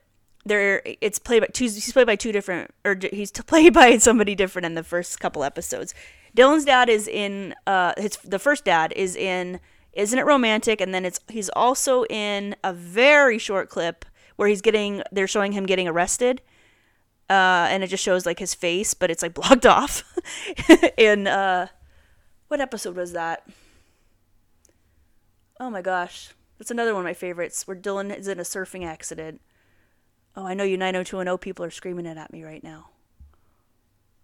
[0.47, 1.65] there, it's played by two.
[1.65, 5.43] He's played by two different, or he's played by somebody different in the first couple
[5.43, 5.95] episodes.
[6.39, 7.55] Dylan's dad is in.
[7.67, 9.61] Uh, his the first dad is in.
[9.93, 10.81] Isn't it romantic?
[10.81, 14.05] And then it's he's also in a very short clip
[14.37, 15.03] where he's getting.
[15.11, 16.43] They're showing him getting arrested
[17.31, 20.03] uh, and it just shows like his face, but it's like blocked off.
[20.97, 21.69] in uh,
[22.49, 23.47] what episode was that?
[25.61, 28.87] Oh my gosh, that's another one of my favorites where Dylan is in a surfing
[28.87, 29.41] accident.
[30.37, 32.91] Oh, I know you 90210 people are screaming it at me right now.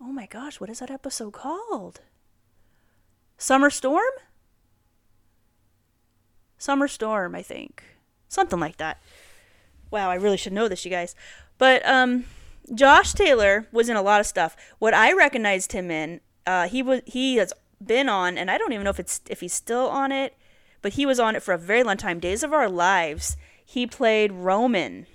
[0.07, 2.02] Oh my gosh, what is that episode called?
[3.38, 4.12] Summer Storm?
[6.59, 7.82] Summer Storm, I think.
[8.28, 9.02] Something like that.
[9.90, 11.14] Wow, I really should know this, you guys.
[11.57, 12.24] But um
[12.74, 14.57] Josh Taylor was in a lot of stuff.
[14.78, 17.52] What I recognized him in, uh, he was he has
[17.84, 20.36] been on, and I don't even know if it's if he's still on it,
[20.82, 22.20] but he was on it for a very long time.
[22.20, 23.36] Days of Our Lives.
[23.66, 25.07] He played Roman,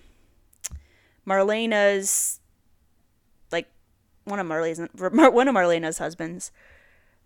[1.26, 2.39] Marlena's
[4.30, 4.80] one of Marlena's
[5.34, 6.52] one of Marlena's husbands.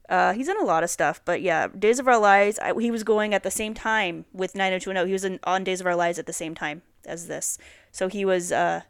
[0.09, 2.59] Uh, he's in a lot of stuff, but yeah, Days of Our Lives.
[2.59, 5.07] I, he was going at the same time with 90210.
[5.07, 7.57] He was in, on Days of Our Lives at the same time as this,
[7.91, 8.81] so he was uh,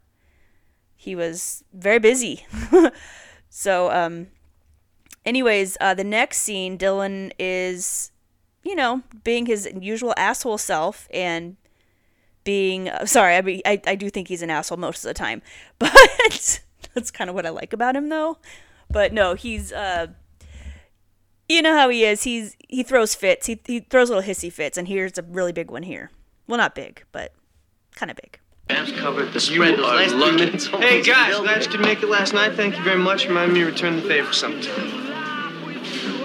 [0.96, 2.46] he was very busy.
[3.50, 4.28] so, um,
[5.26, 8.12] anyways, uh, the next scene, Dylan is,
[8.64, 11.58] you know, being his usual asshole self and
[12.44, 13.36] being uh, sorry.
[13.36, 15.42] I mean, I I do think he's an asshole most of the time,
[15.80, 16.62] but
[16.96, 18.38] that's kind of what I like about him, though.
[18.90, 20.08] But no, he's uh,
[21.50, 22.24] you know how he is.
[22.24, 23.48] He's he throws fits.
[23.48, 26.12] He he throws little hissy fits, and here's a really big one here.
[26.48, 27.34] Well, not big, but
[27.96, 28.40] kind of big.
[28.68, 29.78] Bam's covered the spread.
[29.78, 30.68] Those last three minutes.
[30.68, 32.54] Hey guys, glad you could make it last night.
[32.54, 33.28] Thank you very much.
[33.28, 35.04] Remind me to return the favor sometime.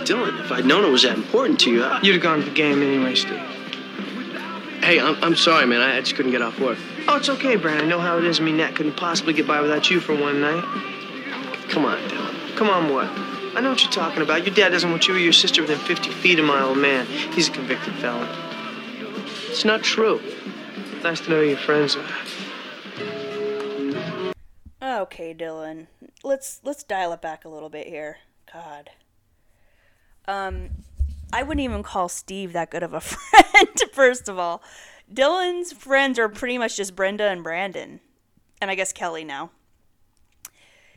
[0.04, 2.00] Dylan, if I'd known it was that important to you, I...
[2.00, 3.36] you'd have gone to the game anyway, Steve.
[4.82, 5.80] Hey, I'm, I'm sorry, man.
[5.82, 6.78] I just couldn't get off work.
[7.10, 7.86] Oh, it's okay, Brandon.
[7.86, 8.38] I know how it is.
[8.38, 10.62] I mean, Nat couldn't possibly get by without you for one night.
[11.70, 12.56] Come on, Dylan.
[12.56, 13.06] Come on, what?
[13.56, 14.44] I know what you're talking about.
[14.44, 17.06] Your dad doesn't want you or your sister within 50 feet of my old man.
[17.32, 18.28] He's a convicted felon.
[19.48, 20.20] It's not true.
[21.02, 22.06] Nice to know your friends are.
[25.00, 25.86] Okay, Dylan.
[26.22, 28.18] Let's let's dial it back a little bit here.
[28.52, 28.90] God.
[30.26, 30.70] Um
[31.32, 34.62] I wouldn't even call Steve that good of a friend, first of all.
[35.12, 38.00] Dylan's friends are pretty much just Brenda and Brandon.
[38.60, 39.50] And I guess Kelly now.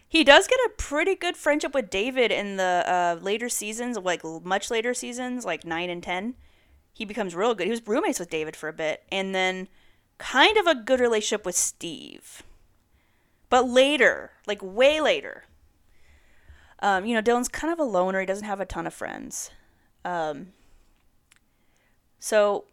[0.07, 4.23] He does get a pretty good friendship with David in the uh, later seasons, like
[4.43, 6.33] much later seasons, like 9 and 10.
[6.93, 7.65] He becomes real good.
[7.65, 9.03] He was roommates with David for a bit.
[9.09, 9.69] And then
[10.17, 12.43] kind of a good relationship with Steve.
[13.49, 15.45] But later, like way later,
[16.79, 18.19] um, you know, Dylan's kind of a loner.
[18.19, 19.51] He doesn't have a ton of friends.
[20.03, 20.47] Um,
[22.19, 22.65] so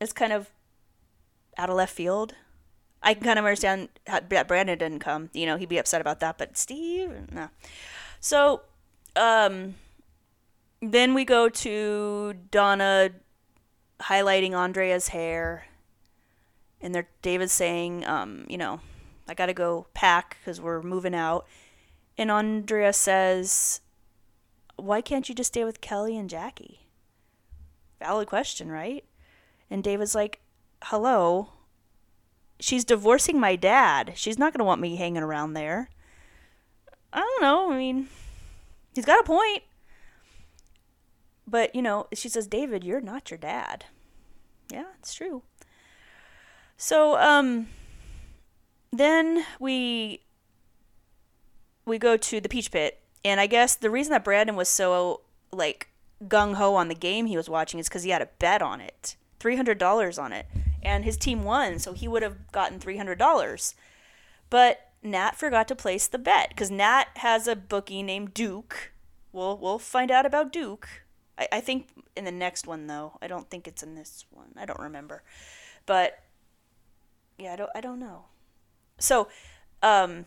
[0.00, 0.50] it's kind of
[1.56, 2.34] out of left field.
[3.02, 5.30] I can kind of understand that Brandon didn't come.
[5.32, 7.48] You know, he'd be upset about that, but Steve, no.
[8.20, 8.62] So,
[9.14, 9.74] um,
[10.80, 13.10] then we go to Donna
[14.00, 15.66] highlighting Andrea's hair,
[16.80, 18.80] and there David's saying, um, you know,
[19.28, 21.46] I got to go pack because we're moving out.
[22.18, 23.80] And Andrea says,
[24.76, 26.80] Why can't you just stay with Kelly and Jackie?
[27.98, 29.04] Valid question, right?
[29.70, 30.40] And David's like,
[30.84, 31.50] Hello.
[32.60, 34.12] She's divorcing my dad.
[34.14, 35.90] She's not going to want me hanging around there.
[37.12, 37.72] I don't know.
[37.72, 38.08] I mean,
[38.94, 39.62] he's got a point.
[41.46, 43.84] But, you know, she says, David, you're not your dad.
[44.70, 45.42] Yeah, it's true.
[46.76, 47.68] So, um,
[48.92, 50.22] then we
[51.84, 55.20] we go to the Peach Pit, and I guess the reason that Brandon was so
[55.52, 55.88] like
[56.24, 58.80] gung ho on the game he was watching is because he had a bet on
[58.80, 60.46] it, three hundred dollars on it,
[60.86, 63.74] and his team won, so he would have gotten three hundred dollars.
[64.48, 68.92] But Nat forgot to place the bet because Nat has a bookie named Duke.
[69.32, 70.88] We'll we'll find out about Duke.
[71.36, 73.18] I, I think in the next one though.
[73.20, 74.52] I don't think it's in this one.
[74.56, 75.24] I don't remember,
[75.84, 76.20] but
[77.36, 78.26] yeah, I don't I don't know.
[78.98, 79.28] So,
[79.82, 80.24] um,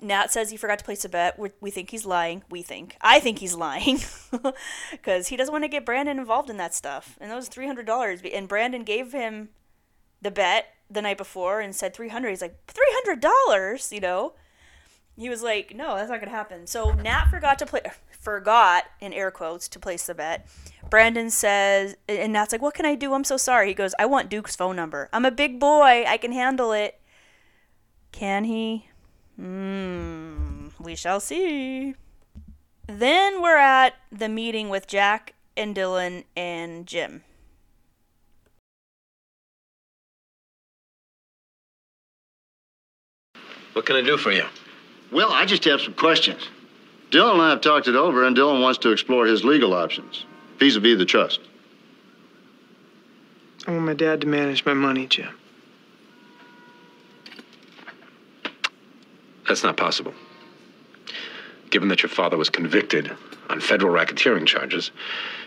[0.00, 1.38] Nat says he forgot to place a bet.
[1.38, 2.42] we we think he's lying.
[2.50, 2.96] We think.
[3.00, 4.00] I think he's lying
[4.90, 7.18] because he doesn't want to get Brandon involved in that stuff.
[7.20, 8.20] And those three hundred dollars.
[8.32, 9.50] And Brandon gave him
[10.22, 12.30] the bet the night before and said three hundred.
[12.30, 13.92] He's like three hundred dollars.
[13.92, 14.32] You know.
[15.16, 16.66] He was like, no, that's not gonna happen.
[16.66, 17.82] So Nat forgot to play.
[18.20, 20.46] Forgot in air quotes to place the bet.
[20.88, 23.12] Brandon says, and Nat's like, what can I do?
[23.12, 23.68] I'm so sorry.
[23.68, 25.08] He goes, I want Duke's phone number.
[25.12, 26.04] I'm a big boy.
[26.06, 27.00] I can handle it.
[28.12, 28.89] Can he?
[29.40, 31.94] Hmm, we shall see.
[32.86, 37.24] then we're at the meeting with Jack and Dylan and Jim.
[43.72, 44.44] What can I do for you?
[45.10, 46.48] Well, I just have some questions.
[47.10, 50.26] Dylan and I have talked it over, and Dylan wants to explore his legal options
[50.58, 51.40] vis a vis the trust.
[53.66, 55.34] I want my dad to manage my money, Jim.
[59.50, 60.14] That's not possible.
[61.70, 63.10] Given that your father was convicted
[63.48, 64.92] on federal racketeering charges,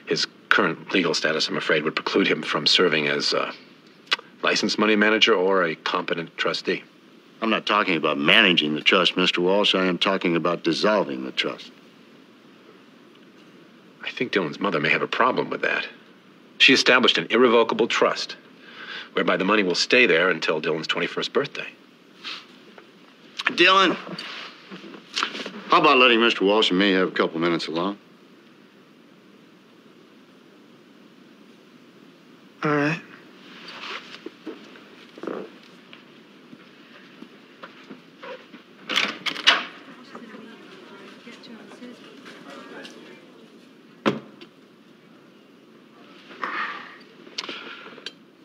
[0.08, 3.54] his current legal status, I'm afraid, would preclude him from serving as a
[4.42, 6.84] licensed money manager or a competent trustee.
[7.42, 9.38] I'm not talking about managing the trust, Mr.
[9.38, 9.74] Walsh.
[9.74, 11.72] I am talking about dissolving the trust.
[14.04, 15.88] I think Dylan's mother may have a problem with that.
[16.58, 18.36] She established an irrevocable trust,
[19.14, 21.68] whereby the money will stay there until Dylan's 21st birthday.
[23.56, 23.96] Dylan,
[25.68, 26.42] how about letting Mr.
[26.42, 27.98] Walsh and me have a couple minutes alone?
[32.64, 33.00] All right.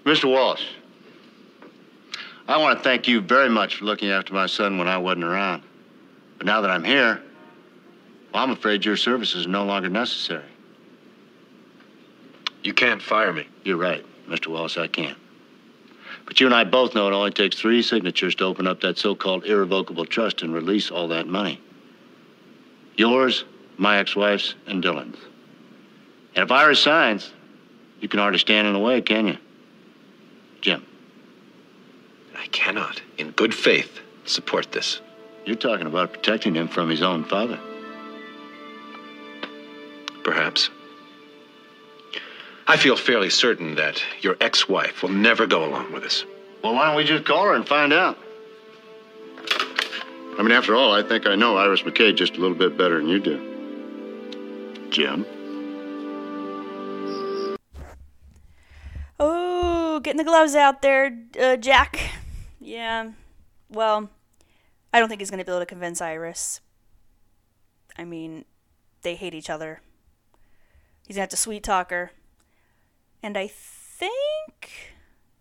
[0.05, 0.31] Mr.
[0.31, 0.65] Walsh,
[2.49, 5.25] I want to thank you very much for looking after my son when I wasn't
[5.25, 5.63] around.
[6.39, 7.21] But now that I'm here,
[8.33, 10.47] well, I'm afraid your services are no longer necessary.
[12.63, 13.47] You can't fire me.
[13.65, 14.47] You're right, Mr.
[14.47, 15.19] Wallace, I can't.
[16.25, 18.97] But you and I both know it only takes three signatures to open up that
[18.97, 21.61] so called irrevocable trust and release all that money.
[22.97, 23.45] Yours,
[23.77, 25.19] my ex wife's, and Dylan's.
[26.35, 27.31] And if I resigns,
[28.01, 29.37] you can hardly stand in the way, can you?
[32.39, 32.45] Jim.
[32.45, 35.01] I cannot, in good faith, support this.
[35.45, 37.59] You're talking about protecting him from his own father.
[40.25, 40.71] Perhaps.
[42.67, 46.25] I feel fairly certain that your ex wife will never go along with this.
[46.63, 48.19] Well, why don't we just call her and find out?
[50.39, 52.99] I mean, after all, I think I know Iris McKay just a little bit better
[52.99, 54.91] than you do.
[54.91, 55.25] Jim?
[59.19, 61.99] Oh, getting the gloves out there, uh, Jack.
[62.61, 63.13] Yeah,
[63.69, 64.11] well,
[64.93, 66.61] I don't think he's going to be able to convince Iris.
[67.97, 68.45] I mean,
[69.03, 69.81] they hate each other.
[71.07, 72.13] He's going to have to sweet talk her.
[73.23, 74.95] And I think.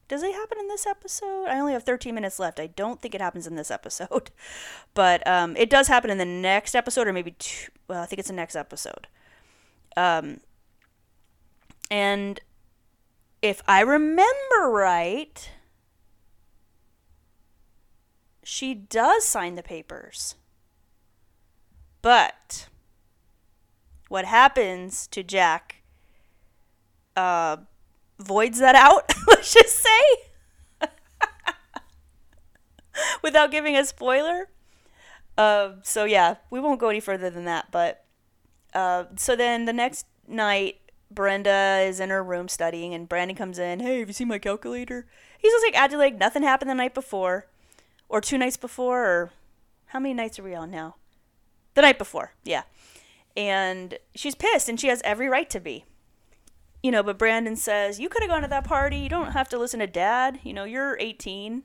[0.08, 1.48] Does it happen in this episode?
[1.48, 2.60] I only have 13 minutes left.
[2.60, 4.32] I don't think it happens in this episode.
[4.94, 7.72] But um, it does happen in the next episode, or maybe two.
[7.88, 9.06] Well, I think it's the next episode.
[9.96, 10.40] Um,
[11.92, 12.40] and
[13.44, 15.52] if I remember right,
[18.48, 20.36] she does sign the papers.
[22.02, 22.70] But
[24.08, 25.84] what happens to Jack
[27.18, 27.58] uh,
[28.18, 30.88] voids that out, let's just say,
[33.22, 34.48] without giving a spoiler.
[35.38, 37.70] Uh, so, yeah, we won't go any further than that.
[37.70, 38.06] But
[38.74, 40.78] uh, so then the next night,
[41.12, 43.82] Brenda is in her room studying, and Brandon comes in.
[43.82, 45.06] Hey, have you seen my calculator?
[45.38, 47.48] He's just like acting like nothing happened the night before,
[48.10, 49.32] or two nights before, or
[49.88, 50.96] how many nights are we on now?
[51.74, 52.64] The night before, yeah.
[53.36, 55.86] And she's pissed, and she has every right to be.
[56.82, 58.98] You know, but Brandon says, You could have gone to that party.
[58.98, 60.40] You don't have to listen to dad.
[60.44, 61.64] You know, you're 18.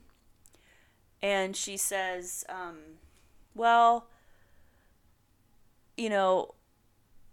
[1.21, 2.77] And she says, um,
[3.55, 4.07] Well,
[5.97, 6.55] you know,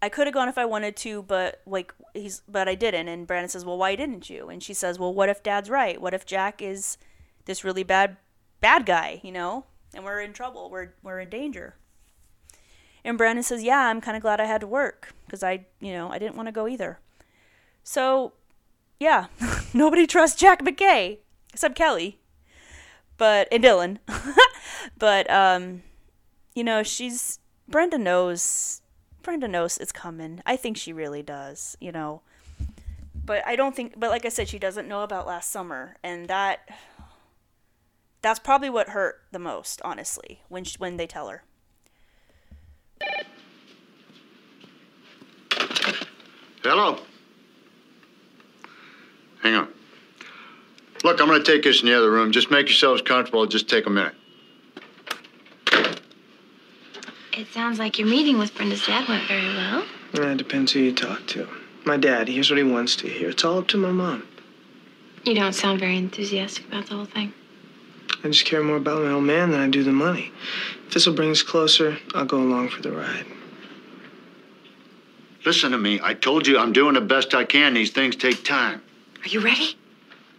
[0.02, 3.08] I could have gone if I wanted to, but like he's but I didn't.
[3.08, 6.00] And Brandon says, "Well, why didn't you?" And she says, "Well, what if Dad's right?
[6.00, 6.96] What if Jack is
[7.44, 8.16] this really bad
[8.60, 9.64] bad guy, you know?
[9.94, 10.70] And we're in trouble.
[10.70, 11.74] We're we're in danger."
[13.04, 15.92] And Brandon says, "Yeah, I'm kind of glad I had to work because I, you
[15.92, 17.00] know, I didn't want to go either."
[17.82, 18.34] So,
[18.98, 19.26] yeah,
[19.74, 21.18] nobody trusts Jack McKay
[21.52, 22.20] except Kelly,
[23.16, 23.98] but and Dylan.
[24.98, 25.82] but um,
[26.54, 27.38] you know, she's
[27.68, 28.82] Brenda knows
[29.22, 30.42] Brenda knows it's coming.
[30.46, 32.22] I think she really does, you know.
[33.24, 36.28] But I don't think but like I said she doesn't know about last summer and
[36.28, 36.68] that
[38.22, 41.44] that's probably what hurt the most, honestly, when she, when they tell her.
[46.62, 46.98] Hello.
[49.42, 49.68] Hang on.
[51.02, 52.30] Look, I'm going to take this in the other room.
[52.30, 53.46] Just make yourselves comfortable.
[53.46, 54.14] Just take a minute.
[57.32, 59.86] It sounds like your meeting with Brenda's dad went very well.
[60.12, 61.48] Yeah, it depends who you talk to.
[61.86, 63.30] My dad, he hears what he wants to hear.
[63.30, 64.28] It's all up to my mom.
[65.24, 67.32] You don't sound very enthusiastic about the whole thing.
[68.22, 70.32] I just care more about my old man than I do the money.
[70.86, 73.26] If this will bring us closer, I'll go along for the ride.
[75.44, 76.00] Listen to me.
[76.02, 77.72] I told you I'm doing the best I can.
[77.74, 78.82] These things take time.
[79.22, 79.76] Are you ready?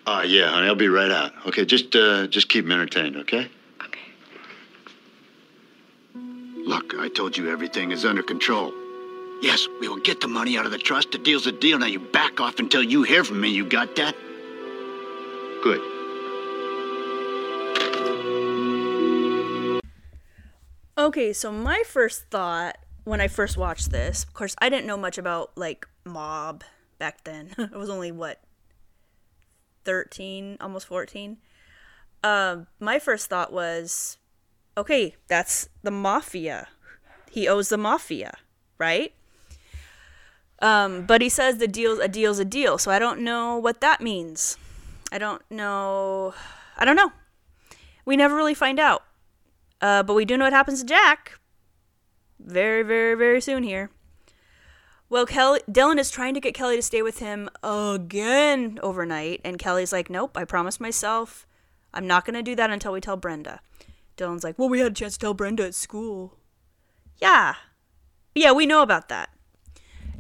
[0.06, 0.68] Uh, yeah, honey.
[0.68, 1.34] I'll be right out.
[1.48, 3.50] Okay, just uh, just keep them entertained, okay?
[3.84, 4.00] Okay.
[6.14, 8.74] Look, I told you everything is under control.
[9.42, 11.12] Yes, we will get the money out of the trust.
[11.12, 11.80] The deal's a deal.
[11.80, 13.50] Now you back off until you hear from me.
[13.50, 14.16] You got that?
[15.64, 15.91] Good.
[20.98, 24.98] Okay, so my first thought when I first watched this, of course, I didn't know
[24.98, 26.64] much about like mob
[27.00, 27.54] back then.
[27.74, 28.42] I was only what
[29.86, 31.38] 13, almost 14.
[32.24, 34.18] Um, my first thought was,
[34.78, 36.68] okay, that's the mafia.
[37.32, 38.38] He owes the mafia,
[38.78, 39.14] right?
[40.62, 43.82] Um, but he says the deal's a deal's a deal, so I don't know what
[43.82, 44.58] that means.
[45.12, 46.34] I don't know.
[46.78, 47.12] I don't know.
[48.06, 49.04] We never really find out.
[49.82, 51.40] Uh, but we do know what happens to Jack.
[52.40, 53.90] Very, very, very soon here.
[55.10, 59.60] Well, Kelly, Dylan is trying to get Kelly to stay with him again overnight, and
[59.60, 61.46] Kelly's like, "Nope, I promised myself,
[61.94, 63.60] I'm not gonna do that until we tell Brenda."
[64.16, 66.38] Dylan's like, "Well, we had a chance to tell Brenda at school."
[67.18, 67.56] Yeah,
[68.34, 69.32] yeah, we know about that.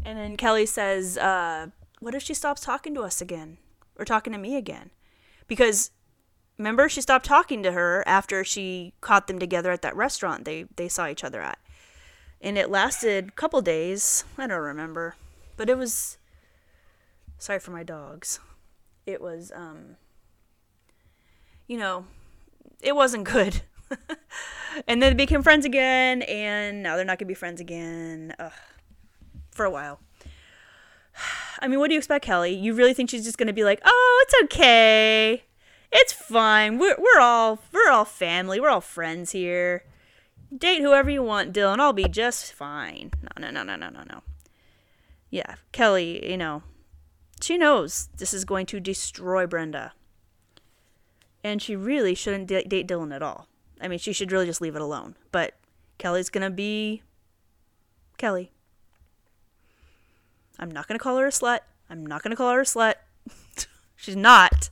[0.03, 1.67] And then Kelly says, uh,
[1.99, 3.59] "What if she stops talking to us again,
[3.95, 4.91] or talking to me again?"
[5.47, 5.91] Because
[6.61, 10.65] remember, she stopped talking to her after she caught them together at that restaurant they
[10.75, 11.57] they saw each other at
[12.41, 14.25] and it lasted a couple days.
[14.37, 15.15] I don't remember,
[15.57, 16.17] but it was.
[17.37, 18.39] Sorry for my dogs.
[19.05, 19.95] It was, um,
[21.67, 22.05] you know,
[22.81, 23.61] it wasn't good.
[24.87, 28.33] and then they became friends again, and now they're not gonna be friends again.
[28.39, 28.51] Ugh.
[29.51, 29.99] For a while.
[31.59, 32.53] I mean, what do you expect, Kelly?
[32.53, 35.43] You really think she's just gonna be like, "Oh, it's okay,
[35.91, 36.77] it's fine.
[36.77, 38.59] We're we're all we're all family.
[38.59, 39.83] We're all friends here."
[40.55, 41.79] date whoever you want, Dylan.
[41.79, 43.11] I'll be just fine.
[43.21, 44.21] No, no, no, no, no, no, no.
[45.29, 46.63] Yeah, Kelly, you know,
[47.41, 49.93] she knows this is going to destroy Brenda.
[51.43, 53.47] And she really shouldn't d- date Dylan at all.
[53.79, 55.15] I mean, she should really just leave it alone.
[55.31, 55.55] But
[55.97, 57.01] Kelly's going to be
[58.17, 58.51] Kelly.
[60.59, 61.61] I'm not going to call her a slut.
[61.89, 62.95] I'm not going to call her a slut.
[63.95, 64.69] She's not.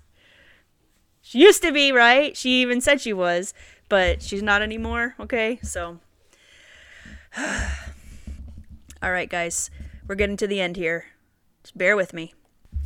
[1.29, 2.35] She used to be, right?
[2.35, 3.53] She even said she was
[3.89, 5.59] but she's not anymore, okay?
[5.61, 5.99] So
[7.37, 9.69] All right, guys.
[10.07, 11.05] We're getting to the end here.
[11.63, 12.33] Just bear with me.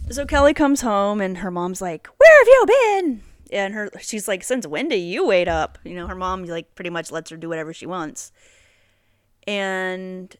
[0.09, 3.21] So Kelly comes home and her mom's like, "Where have you been?"
[3.51, 6.75] And her she's like, "Since when do you wait up?" You know, her mom like
[6.75, 8.33] pretty much lets her do whatever she wants.
[9.47, 10.35] And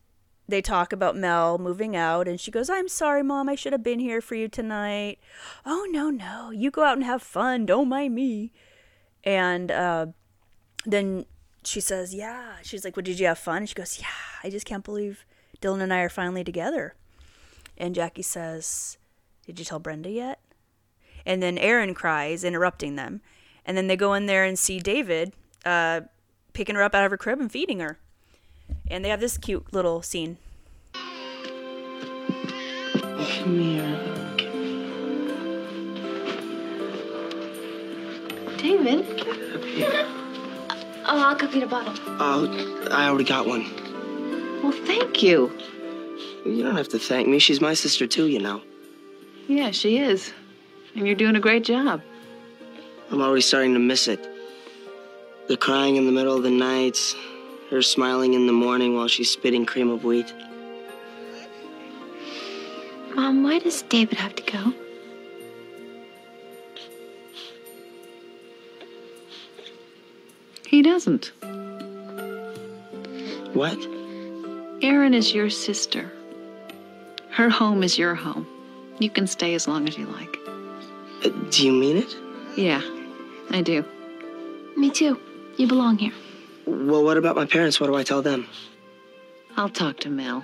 [0.48, 3.50] they talk about Mel moving out and she goes, "I'm sorry, mom.
[3.50, 5.20] I should have been here for you tonight."
[5.66, 6.52] "Oh, no, no.
[6.52, 7.66] You go out and have fun.
[7.66, 8.52] Don't mind me."
[9.24, 10.08] And uh
[10.86, 11.26] then
[11.66, 12.56] she says, Yeah.
[12.62, 13.58] She's like, Well, did you have fun?
[13.58, 14.08] And She goes, Yeah,
[14.44, 15.26] I just can't believe
[15.62, 16.96] Dylan and I are finally together.
[17.78, 18.98] And Jackie says,
[19.46, 20.40] Did you tell Brenda yet?
[21.26, 23.22] And then Erin cries, interrupting them.
[23.66, 25.34] And then they go in there and see David
[25.66, 26.02] uh,
[26.52, 27.98] picking her up out of her crib and feeding her.
[28.88, 30.38] And they have this cute little scene.
[32.94, 34.00] Come here.
[38.58, 39.06] David?
[41.06, 41.94] Oh, I'll go get a bottle.
[42.20, 43.70] Oh, I already got one.
[44.62, 45.52] Well, thank you.
[46.46, 47.40] You don't have to thank me.
[47.40, 48.62] She's my sister, too, you know.
[49.48, 50.32] Yeah, she is.
[50.96, 52.02] And you're doing a great job.
[53.12, 54.26] I'm already starting to miss it.
[55.48, 56.98] The crying in the middle of the night,
[57.74, 60.32] her smiling in the morning while she's spitting cream of wheat.
[63.16, 64.74] Mom, why does David have to go?
[70.68, 71.32] He doesn't.
[73.54, 73.80] What?
[74.84, 76.12] Erin is your sister.
[77.32, 78.46] Her home is your home.
[79.00, 80.38] You can stay as long as you like.
[81.26, 82.16] Uh, do you mean it?
[82.56, 82.84] Yeah,
[83.50, 83.84] I do.
[84.78, 85.20] Me too.
[85.58, 86.14] You belong here.
[86.66, 87.80] Well, what about my parents?
[87.80, 88.48] What do I tell them?
[89.58, 90.44] I'll talk to Mel.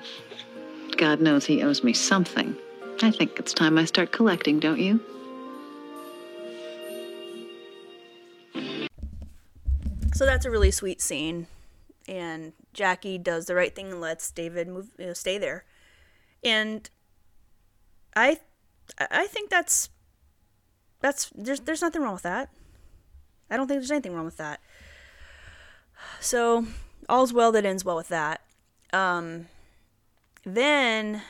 [0.98, 2.56] God knows he owes me something.
[3.02, 5.00] I think it's time I start collecting, don't you?
[10.14, 11.48] So that's a really sweet scene.
[12.08, 15.64] And Jackie does the right thing and lets David move, you know, stay there.
[16.44, 16.90] And
[18.16, 18.40] I,
[19.00, 19.90] I think that's,
[21.00, 22.50] that's there's there's nothing wrong with that.
[23.50, 24.60] I don't think there's anything wrong with that.
[26.20, 26.66] So
[27.08, 28.42] all's well that ends well with that.
[28.92, 29.48] Um,
[30.44, 31.22] then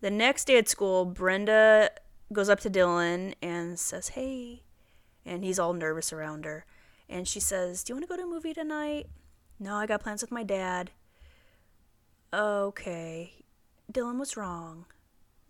[0.00, 1.90] the next day at school, Brenda
[2.32, 4.62] goes up to Dylan and says, "Hey,"
[5.24, 6.64] and he's all nervous around her.
[7.08, 9.06] And she says, Do you want to go to a movie tonight?
[9.58, 10.90] No, I got plans with my dad.
[12.32, 13.44] Okay.
[13.90, 14.84] Dylan, what's wrong?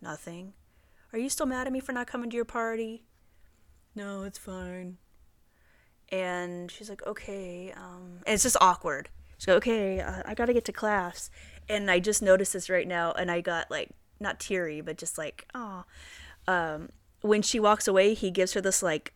[0.01, 0.53] Nothing.
[1.11, 3.03] Are you still mad at me for not coming to your party?
[3.95, 4.97] No, it's fine.
[6.11, 7.73] And she's like, okay.
[7.75, 9.09] Um, and it's just awkward.
[9.37, 11.29] She's like, okay, uh, I gotta get to class.
[11.69, 15.17] And I just noticed this right now, and I got like, not teary, but just
[15.17, 15.85] like, oh.
[16.47, 16.89] Um,
[17.21, 19.13] when she walks away, he gives her this like,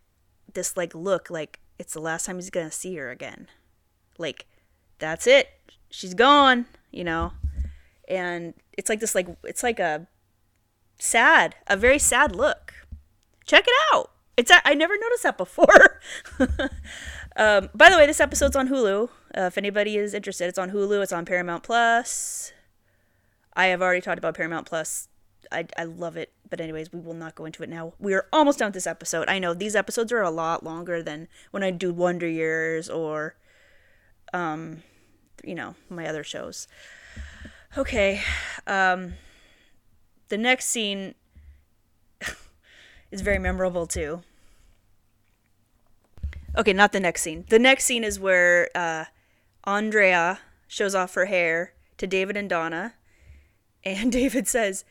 [0.54, 3.48] this like look, like it's the last time he's gonna see her again.
[4.18, 4.46] Like,
[5.00, 5.50] that's it.
[5.90, 7.34] She's gone, you know.
[8.08, 10.08] And it's like this, like it's like a
[11.00, 12.74] sad, a very sad look.
[13.46, 14.12] Check it out.
[14.36, 16.00] It's a, I never noticed that before.
[17.36, 19.10] um, by the way, this episode's on Hulu.
[19.38, 21.04] Uh, if anybody is interested, it's on Hulu.
[21.04, 22.52] It's on Paramount Plus.
[23.56, 25.08] I have already talked about Paramount Plus.
[25.52, 26.32] I, I love it.
[26.50, 27.94] But anyways, we will not go into it now.
[28.00, 29.30] We are almost done with this episode.
[29.30, 33.36] I know these episodes are a lot longer than when I do Wonder Years or,
[34.34, 34.82] um,
[35.44, 36.68] you know, my other shows.
[37.78, 38.22] Okay.
[38.66, 39.14] Um,
[40.30, 41.16] the next scene
[43.14, 44.24] is very memorable too.
[46.58, 47.46] Okay, not the next scene.
[47.48, 49.06] The next scene is where uh,
[49.64, 52.96] Andrea shows off her hair to David and Donna,
[53.84, 54.84] and David says,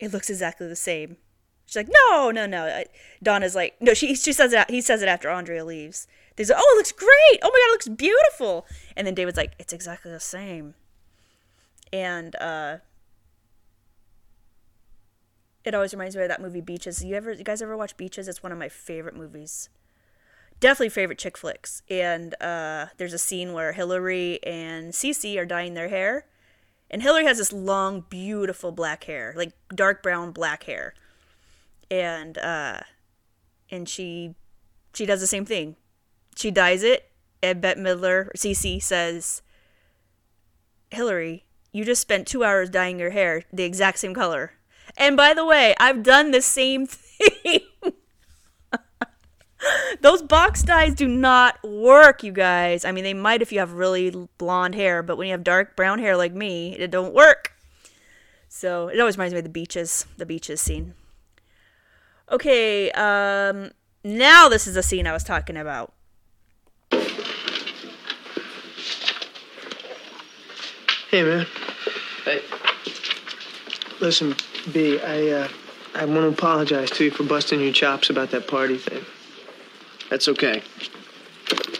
[0.00, 1.18] "It looks exactly the same."
[1.66, 2.82] She's like, "No, no, no."
[3.22, 4.70] Donna's like, "No." She she says it.
[4.70, 6.08] He says it after Andrea leaves.
[6.36, 7.40] They say, "Oh, it looks great!
[7.42, 8.66] Oh my god, it looks beautiful!"
[8.96, 10.74] And then David's like, "It's exactly the same."
[11.92, 12.78] And uh,
[15.66, 17.04] it always reminds me of that movie Beaches.
[17.04, 18.28] You ever, you guys ever watch Beaches?
[18.28, 19.68] It's one of my favorite movies.
[20.60, 21.82] Definitely favorite chick flicks.
[21.90, 26.26] And uh, there's a scene where Hillary and Cece are dyeing their hair,
[26.88, 30.94] and Hillary has this long, beautiful black hair, like dark brown black hair,
[31.90, 32.80] and uh,
[33.68, 34.36] and she
[34.94, 35.74] she does the same thing.
[36.36, 37.10] She dyes it,
[37.42, 39.42] and Bette Midler, Cece says,
[40.90, 44.52] Hillary, you just spent two hours dyeing your hair the exact same color.
[44.96, 47.60] And by the way, I've done the same thing.
[50.00, 52.84] Those box dyes do not work, you guys.
[52.84, 55.74] I mean, they might if you have really blonde hair, but when you have dark
[55.76, 57.52] brown hair like me, it don't work.
[58.48, 60.94] So it always reminds me of the beaches, the beaches scene.
[62.30, 63.70] Okay, um,
[64.04, 65.92] now this is the scene I was talking about.
[71.10, 71.46] Hey, man.
[72.24, 72.42] Hey.
[74.00, 74.34] Listen,
[74.72, 75.48] B, I, uh,
[75.94, 79.04] I want to apologize to you for busting your chops about that party thing.
[80.10, 80.62] That's okay.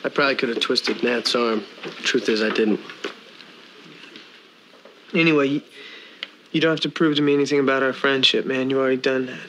[0.05, 1.64] I probably could have twisted Nat's arm.
[2.03, 2.80] Truth is, I didn't.
[5.12, 5.62] Anyway, you,
[6.53, 8.70] you don't have to prove to me anything about our friendship, man.
[8.70, 9.41] You already done that.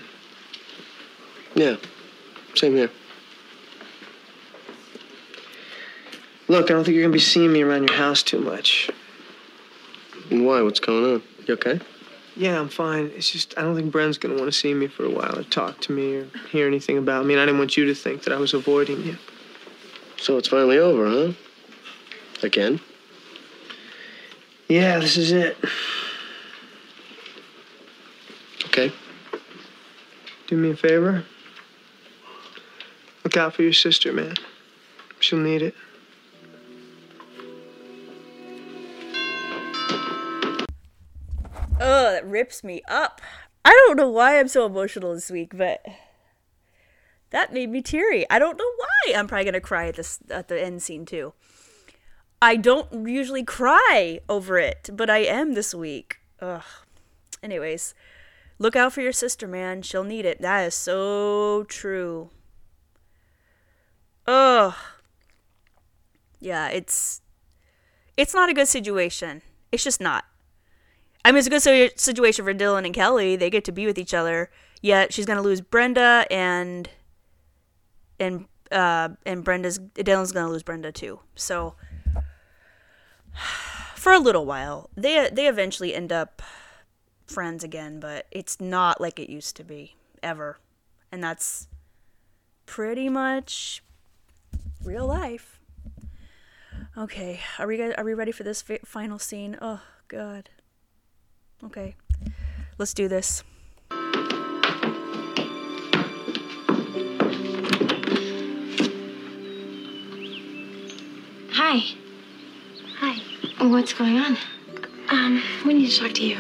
[1.56, 1.76] Yeah,
[2.56, 2.92] same here.
[6.48, 8.90] Look, I don't think you're gonna be seeing me around your house too much.
[10.30, 10.62] And why?
[10.62, 11.24] What's going on?
[11.46, 11.80] You okay?
[12.38, 13.12] Yeah, I'm fine.
[13.16, 15.44] It's just I don't think Bren's gonna want to see me for a while or
[15.44, 17.34] talk to me or hear anything about me.
[17.34, 19.18] And I didn't want you to think that I was avoiding you.
[20.18, 21.34] So it's finally over, huh?
[22.44, 22.80] Again?
[24.68, 25.58] Yeah, this is it.
[28.66, 28.92] Okay.
[30.46, 31.24] Do me a favor.
[33.24, 34.36] Look out for your sister, man.
[35.20, 35.74] She'll need it.
[42.18, 43.22] That rips me up.
[43.64, 45.86] I don't know why I'm so emotional this week, but
[47.30, 48.28] that made me teary.
[48.28, 49.14] I don't know why.
[49.16, 51.34] I'm probably gonna cry at this at the end scene too.
[52.42, 56.18] I don't usually cry over it, but I am this week.
[56.42, 56.64] Ugh.
[57.44, 57.94] Anyways,
[58.58, 59.84] look out for your sister, man.
[59.84, 60.42] She'll need it.
[60.42, 62.32] That is so true.
[64.26, 64.74] Ugh.
[66.40, 67.22] Yeah, it's
[68.16, 69.44] it's not a good situation.
[69.72, 70.26] It's just not.
[71.28, 73.36] I mean, it's a good situation for Dylan and Kelly.
[73.36, 74.50] They get to be with each other.
[74.82, 76.90] Yet she's gonna lose Brenda, and
[78.18, 81.20] and uh, and Brenda's Dylan's gonna lose Brenda too.
[81.36, 81.76] So
[83.96, 86.42] for a little while, they they eventually end up
[87.26, 90.60] friends again, but it's not like it used to be ever,
[91.12, 91.68] and that's
[92.66, 93.84] pretty much
[94.82, 95.60] real life.
[96.98, 99.58] Okay, are we are we ready for this fi- final scene?
[99.62, 100.52] Oh God.
[101.64, 101.96] Okay,
[102.78, 103.44] let's do this.
[111.52, 111.82] Hi.
[113.00, 113.18] Hi.
[113.68, 114.38] What's going on?
[115.10, 116.38] Um, we need to talk to you.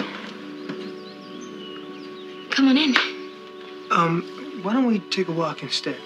[2.51, 2.95] Come on in.
[3.89, 5.97] Um, why don't we take a walk instead?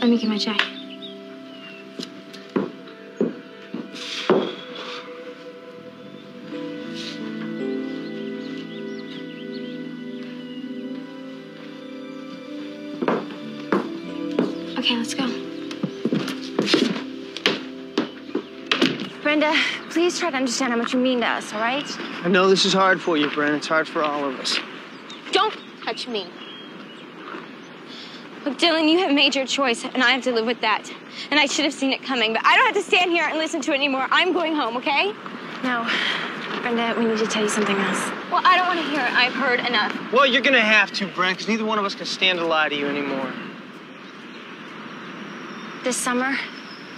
[0.00, 0.79] Let me get my jacket.
[20.00, 21.84] Please try to understand how much you mean to us, all right?
[22.24, 23.54] I know this is hard for you, Bren.
[23.54, 24.58] It's hard for all of us.
[25.30, 26.26] Don't touch me.
[28.46, 30.90] Look, Dylan, you have made your choice, and I have to live with that.
[31.30, 33.36] And I should have seen it coming, but I don't have to stand here and
[33.36, 34.06] listen to it anymore.
[34.10, 35.12] I'm going home, okay?
[35.62, 35.86] No.
[36.62, 38.00] Brenda, we need to tell you something else.
[38.32, 39.12] Well, I don't want to hear it.
[39.12, 39.94] I've heard enough.
[40.14, 42.70] Well, you're gonna have to, Bren, because neither one of us can stand to lie
[42.70, 43.30] to you anymore.
[45.84, 46.38] This summer,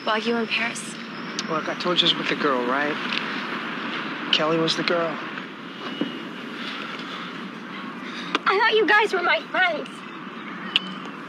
[0.05, 0.92] while you were in Paris,
[1.53, 2.97] Look, I told you it was with the girl, right?
[4.33, 5.15] Kelly was the girl.
[8.47, 9.87] I thought you guys were my friends.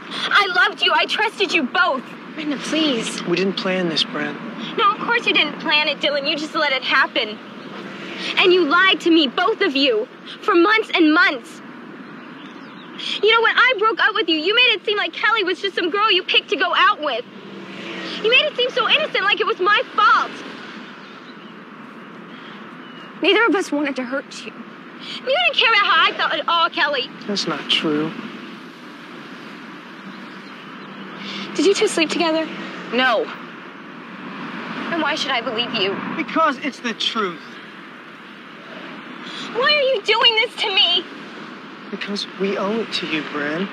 [0.08, 0.92] I loved you.
[0.94, 2.02] I trusted you both.
[2.34, 3.22] Brenda, please.
[3.24, 4.34] We didn't plan this, Bren.
[4.78, 6.26] No, of course you didn't plan it, Dylan.
[6.26, 7.38] You just let it happen.
[8.38, 10.08] And you lied to me, both of you,
[10.40, 11.60] for months and months.
[13.22, 15.60] You know, when I broke up with you, you made it seem like Kelly was
[15.60, 17.26] just some girl you picked to go out with.
[18.24, 20.32] You made it seem so innocent, like it was my fault.
[23.22, 24.52] Neither of us wanted to hurt you.
[24.52, 27.10] You didn't care about how I felt at all, Kelly.
[27.26, 28.10] That's not true.
[31.54, 32.46] Did you two sleep together?
[32.94, 33.24] No.
[34.92, 35.94] And why should I believe you?
[36.16, 37.40] Because it's the truth.
[39.52, 41.04] Why are you doing this to me?
[41.90, 43.68] Because we owe it to you, Bren.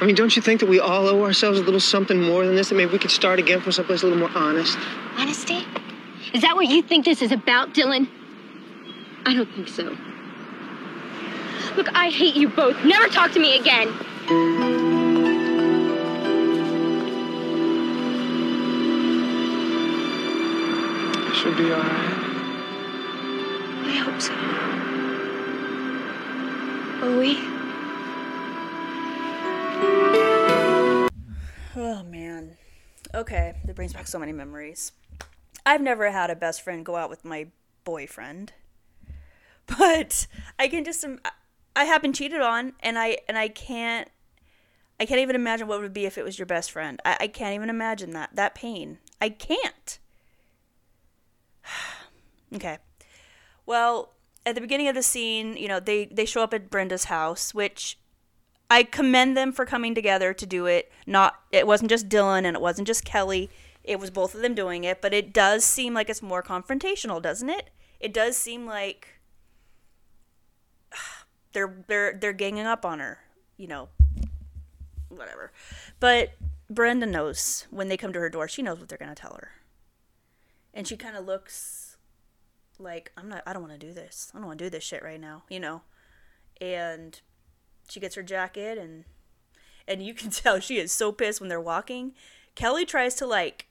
[0.00, 2.56] I mean, don't you think that we all owe ourselves a little something more than
[2.56, 2.68] this?
[2.68, 4.76] That maybe we could start again from someplace a little more honest?
[5.16, 5.64] Honesty?
[6.32, 8.08] Is that what you think this is about, Dylan?
[9.24, 9.96] I don't think so.
[11.76, 12.84] Look, I hate you both.
[12.84, 13.88] Never talk to me again.
[21.28, 22.20] It Should be all right.
[23.86, 24.34] I hope so.
[27.06, 27.53] Will we?
[31.76, 32.56] Oh man.
[33.14, 34.92] Okay, that brings back so many memories.
[35.66, 37.48] I've never had a best friend go out with my
[37.84, 38.52] boyfriend.
[39.66, 40.26] But
[40.58, 41.06] I can just
[41.74, 44.10] I have been cheated on and I and I can't
[45.00, 47.00] I can't even imagine what it would be if it was your best friend.
[47.04, 48.36] I, I can't even imagine that.
[48.36, 48.98] That pain.
[49.20, 49.98] I can't.
[52.54, 52.78] okay.
[53.66, 54.12] Well,
[54.46, 57.54] at the beginning of the scene, you know, they they show up at Brenda's house,
[57.54, 57.98] which
[58.70, 60.90] I commend them for coming together to do it.
[61.06, 63.50] Not it wasn't just Dylan and it wasn't just Kelly.
[63.82, 67.20] It was both of them doing it, but it does seem like it's more confrontational,
[67.20, 67.70] doesn't it?
[68.00, 69.20] It does seem like
[71.52, 73.18] they're they're they're ganging up on her,
[73.56, 73.88] you know.
[75.08, 75.52] Whatever.
[76.00, 76.32] But
[76.68, 79.34] Brenda knows when they come to her door, she knows what they're going to tell
[79.34, 79.52] her.
[80.72, 81.96] And she kind of looks
[82.78, 84.32] like I'm not I don't want to do this.
[84.34, 85.82] I don't want to do this shit right now, you know.
[86.60, 87.20] And
[87.88, 89.04] she gets her jacket and
[89.86, 92.14] and you can tell she is so pissed when they're walking.
[92.54, 93.66] Kelly tries to like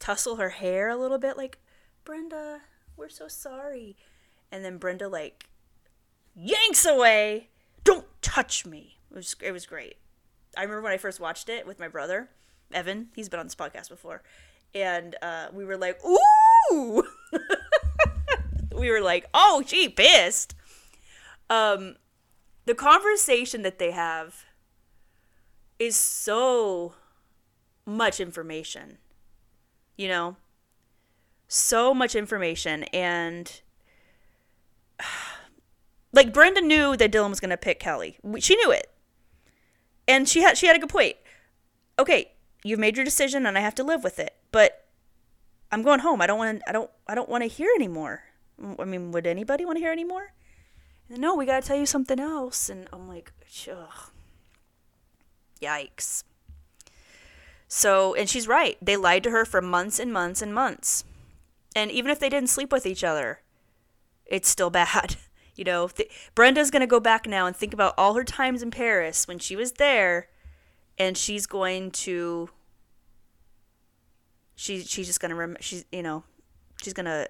[0.00, 1.58] tussle her hair a little bit like
[2.04, 2.60] Brenda,
[2.96, 3.96] we're so sorry.
[4.52, 5.46] And then Brenda like
[6.34, 7.48] yanks away.
[7.82, 8.98] Don't touch me.
[9.10, 9.96] It was it was great.
[10.56, 12.30] I remember when I first watched it with my brother,
[12.72, 13.08] Evan.
[13.14, 14.22] He's been on this podcast before.
[14.74, 17.04] And uh, we were like, "Ooh!"
[18.76, 20.54] we were like, "Oh, she pissed."
[21.48, 21.96] Um,
[22.66, 24.44] the conversation that they have
[25.78, 26.94] is so
[27.86, 28.98] much information.
[29.96, 30.36] You know,
[31.46, 33.60] so much information, and
[36.12, 38.16] like Brenda knew that Dylan was going to pick Kelly.
[38.40, 38.90] She knew it,
[40.08, 41.16] and she had she had a good point.
[41.98, 42.32] Okay,
[42.64, 44.34] you've made your decision, and I have to live with it.
[44.50, 44.84] But
[45.70, 46.20] I'm going home.
[46.20, 46.62] I don't want.
[46.66, 46.90] I don't.
[47.06, 48.24] I don't want to hear anymore.
[48.78, 50.32] I mean, would anybody want to hear anymore?
[51.08, 52.68] And no, we got to tell you something else.
[52.68, 53.32] And I'm like,
[53.70, 54.10] ugh.
[55.60, 56.24] Yikes.
[57.68, 58.76] So, and she's right.
[58.80, 61.04] They lied to her for months and months and months.
[61.74, 63.40] And even if they didn't sleep with each other,
[64.26, 65.16] it's still bad.
[65.56, 68.62] You know, th- Brenda's going to go back now and think about all her times
[68.62, 70.28] in Paris when she was there,
[70.98, 72.48] and she's going to.
[74.56, 76.24] She, she's just to, rem- she's, you know,
[76.82, 77.28] she's to.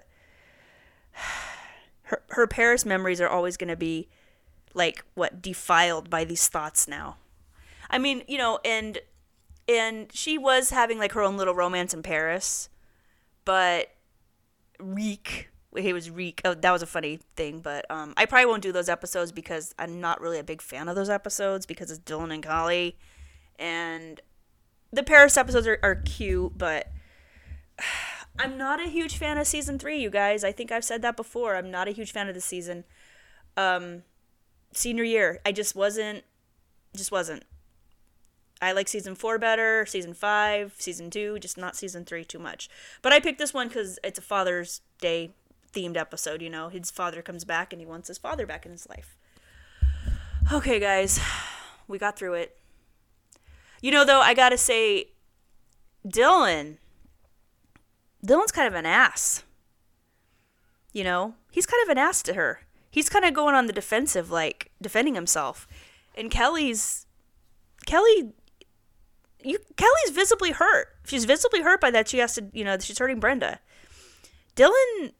[2.05, 4.09] Her, her Paris memories are always going to be,
[4.73, 7.17] like, what, defiled by these thoughts now.
[7.89, 8.99] I mean, you know, and
[9.67, 12.69] and she was having like her own little romance in Paris,
[13.45, 13.89] but
[14.79, 16.41] Rick, he was Rick.
[16.45, 19.73] Oh, that was a funny thing, but um, I probably won't do those episodes because
[19.79, 22.97] I'm not really a big fan of those episodes because it's Dylan and Kelly,
[23.57, 24.21] and
[24.91, 26.91] the Paris episodes are, are cute, but
[28.37, 29.99] I'm not a huge fan of season three.
[29.99, 31.55] You guys, I think I've said that before.
[31.55, 32.83] I'm not a huge fan of the season.
[33.55, 34.03] Um,
[34.73, 36.23] senior year, I just wasn't,
[36.95, 37.43] just wasn't.
[38.61, 42.69] I like season four better, season five, season two, just not season three too much.
[43.01, 45.31] But I picked this one because it's a Father's Day
[45.73, 46.41] themed episode.
[46.41, 49.17] You know, his father comes back and he wants his father back in his life.
[50.51, 51.19] Okay, guys,
[51.87, 52.57] we got through it.
[53.81, 55.09] You know, though, I gotta say,
[56.07, 56.77] Dylan,
[58.23, 59.43] Dylan's kind of an ass.
[60.93, 62.61] You know, he's kind of an ass to her.
[62.89, 65.67] He's kind of going on the defensive, like defending himself.
[66.17, 67.05] And Kelly's,
[67.85, 68.33] Kelly,
[69.43, 70.87] you Kelly's visibly hurt.
[71.05, 72.07] She's visibly hurt by that.
[72.07, 73.59] She has to, you know, she's hurting Brenda.
[74.55, 75.11] Dylan,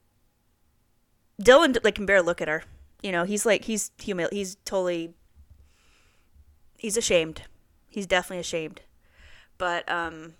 [1.42, 2.64] Dylan, like can barely look at her.
[3.02, 4.32] You know, he's like he's humil.
[4.32, 5.14] He's totally.
[6.78, 7.44] He's ashamed.
[7.90, 8.82] He's definitely ashamed.
[9.58, 10.34] But um,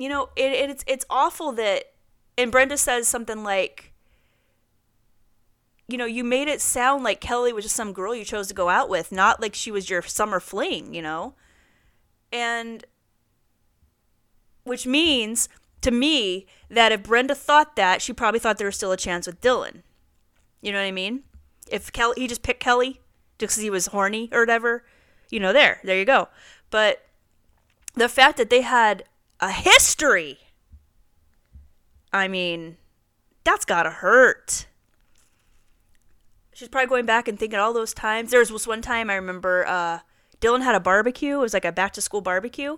[0.00, 1.84] you know, it, it it's it's awful that.
[2.38, 3.92] And Brenda says something like,
[5.88, 8.54] you know, you made it sound like Kelly was just some girl you chose to
[8.54, 11.34] go out with, not like she was your summer fling, you know?
[12.32, 12.82] And
[14.64, 15.50] which means
[15.82, 19.26] to me that if Brenda thought that, she probably thought there was still a chance
[19.26, 19.82] with Dylan.
[20.62, 21.24] You know what I mean?
[21.70, 23.02] If Kelly he just picked Kelly
[23.38, 24.82] just because he was horny or whatever,
[25.28, 26.28] you know, there, there you go.
[26.70, 27.04] But
[27.92, 29.04] the fact that they had
[29.40, 30.38] a history,
[32.12, 32.76] I mean,
[33.44, 34.66] that's gotta hurt.
[36.52, 38.30] She's probably going back and thinking all those times.
[38.30, 40.00] There was this one time I remember uh,
[40.40, 41.36] Dylan had a barbecue.
[41.36, 42.76] It was like a back to school barbecue,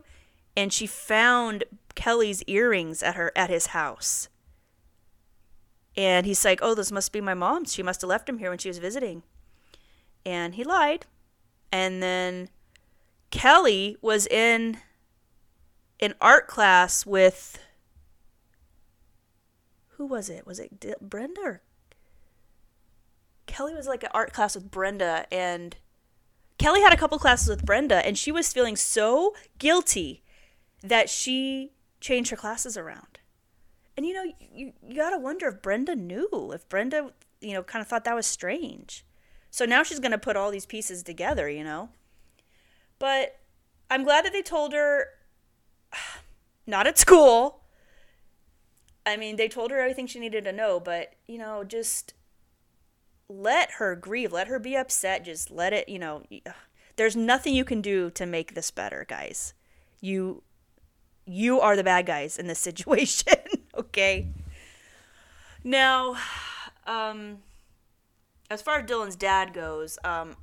[0.56, 4.28] and she found Kelly's earrings at her at his house.
[5.96, 7.72] And he's like, "Oh, this must be my mom's.
[7.72, 9.24] She must have left them here when she was visiting."
[10.24, 11.06] And he lied.
[11.72, 12.50] And then
[13.30, 14.78] Kelly was in
[16.00, 17.58] an art class with
[19.96, 20.46] who was it?
[20.46, 21.62] Was it D- Brenda or
[23.46, 25.76] Kelly was like an art class with Brenda and
[26.58, 30.22] Kelly had a couple classes with Brenda and she was feeling so guilty
[30.82, 33.20] that she changed her classes around.
[33.96, 37.62] And you know, you, you got to wonder if Brenda knew, if Brenda, you know,
[37.62, 39.04] kind of thought that was strange.
[39.50, 41.90] So now she's going to put all these pieces together, you know.
[42.98, 43.38] But
[43.90, 45.08] I'm glad that they told her
[46.66, 47.60] not at school.
[49.04, 52.14] I mean, they told her everything she needed to know, but, you know, just
[53.28, 56.22] let her grieve, let her be upset, just let it, you know,
[56.96, 59.54] there's nothing you can do to make this better, guys.
[60.00, 60.42] You
[61.24, 63.38] you are the bad guys in this situation,
[63.76, 64.28] okay?
[65.64, 66.16] Now,
[66.86, 67.38] um
[68.50, 70.36] as far as Dylan's dad goes, um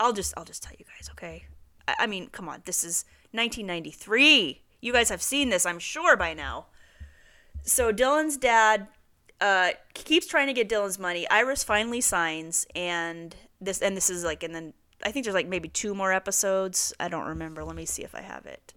[0.00, 1.46] I'll just I'll just tell you guys, okay?
[1.86, 4.62] I, mean, come on, this is 1993.
[4.80, 6.66] You guys have seen this, I'm sure by now.
[7.62, 8.88] So Dylan's dad
[9.40, 11.28] uh, keeps trying to get Dylan's money.
[11.30, 14.72] Iris finally signs, and this and this is like, and then
[15.04, 16.92] I think there's like maybe two more episodes.
[16.98, 17.64] I don't remember.
[17.64, 18.74] Let me see if I have it.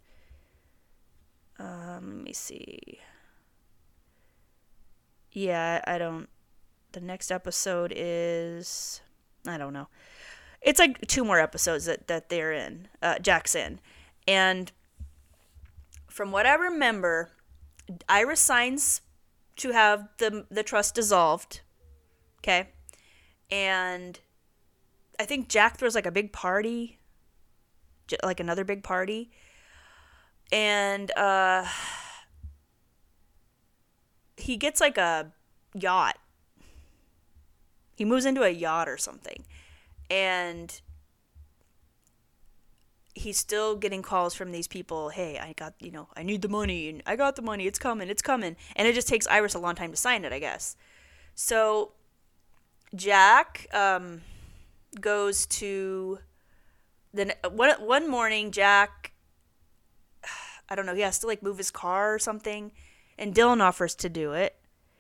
[1.60, 3.00] Um, let me see.
[5.32, 6.30] Yeah, I don't.
[6.94, 9.02] The next episode is
[9.48, 9.88] I don't know.
[10.66, 12.88] It's like two more episodes that that they're in.
[13.02, 13.80] Uh, Jack's in,
[14.28, 14.72] and
[16.10, 17.30] from what I remember,
[18.10, 19.02] Iris signs
[19.58, 21.62] to have the the trust dissolved.
[22.40, 22.70] Okay.
[23.52, 24.20] And
[25.20, 26.98] I think Jack throws like a big party,
[28.24, 29.30] like another big party.
[30.52, 31.66] And uh
[34.38, 35.32] he gets like a
[35.74, 36.18] yacht.
[37.96, 39.46] He moves into a yacht or something.
[40.10, 40.82] And
[43.16, 46.50] he's still getting calls from these people hey i got you know i need the
[46.50, 48.56] money and i got the money it's coming it's coming.
[48.76, 50.76] And it just takes iris a long time to sign it i guess.
[51.34, 51.94] So
[52.94, 54.22] jack um,
[55.00, 56.20] goes to
[57.14, 59.14] then one, one morning jack
[60.70, 62.72] i don't know he has to like move his car or something
[63.18, 64.58] and dylan offers to do it.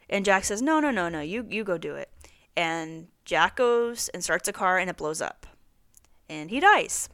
[0.09, 2.09] And jack says no no no no you you go do it.
[2.55, 5.45] And jack goes and starts a car and it blows up
[6.29, 7.09] and he dies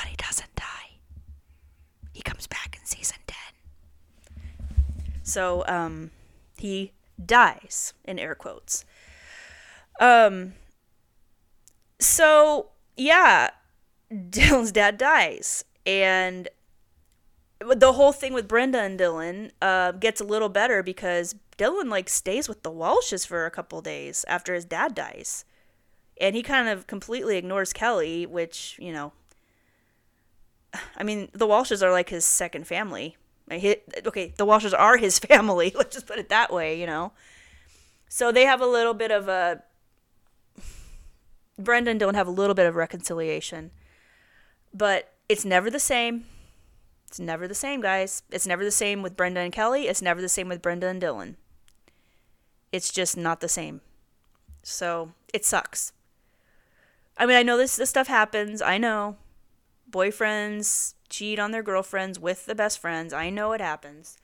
[0.00, 0.98] but he doesn't die.
[2.12, 3.36] He comes back in season 10.
[5.22, 6.10] So, um,
[6.56, 6.92] he
[7.24, 8.84] dies, in air quotes.
[10.00, 10.54] Um,
[11.98, 13.50] so, yeah,
[14.12, 15.64] Dylan's dad dies.
[15.84, 16.48] And
[17.60, 22.08] the whole thing with Brenda and Dylan uh, gets a little better because Dylan, like,
[22.08, 25.44] stays with the Walshes for a couple days after his dad dies.
[26.18, 29.12] And he kind of completely ignores Kelly, which, you know,
[30.96, 33.16] I mean, the Walshes are like his second family.
[33.52, 35.72] Okay, the Walshes are his family.
[35.76, 37.12] Let's just put it that way, you know.
[38.08, 39.62] So they have a little bit of a.
[41.58, 43.70] Brenda and Dylan have a little bit of reconciliation.
[44.72, 46.24] But it's never the same.
[47.08, 48.22] It's never the same, guys.
[48.30, 49.88] It's never the same with Brenda and Kelly.
[49.88, 51.34] It's never the same with Brenda and Dylan.
[52.72, 53.80] It's just not the same.
[54.62, 55.92] So it sucks.
[57.16, 58.62] I mean, I know this this stuff happens.
[58.62, 59.16] I know.
[59.90, 63.12] Boyfriends cheat on their girlfriends with the best friends.
[63.12, 64.16] I know it happens.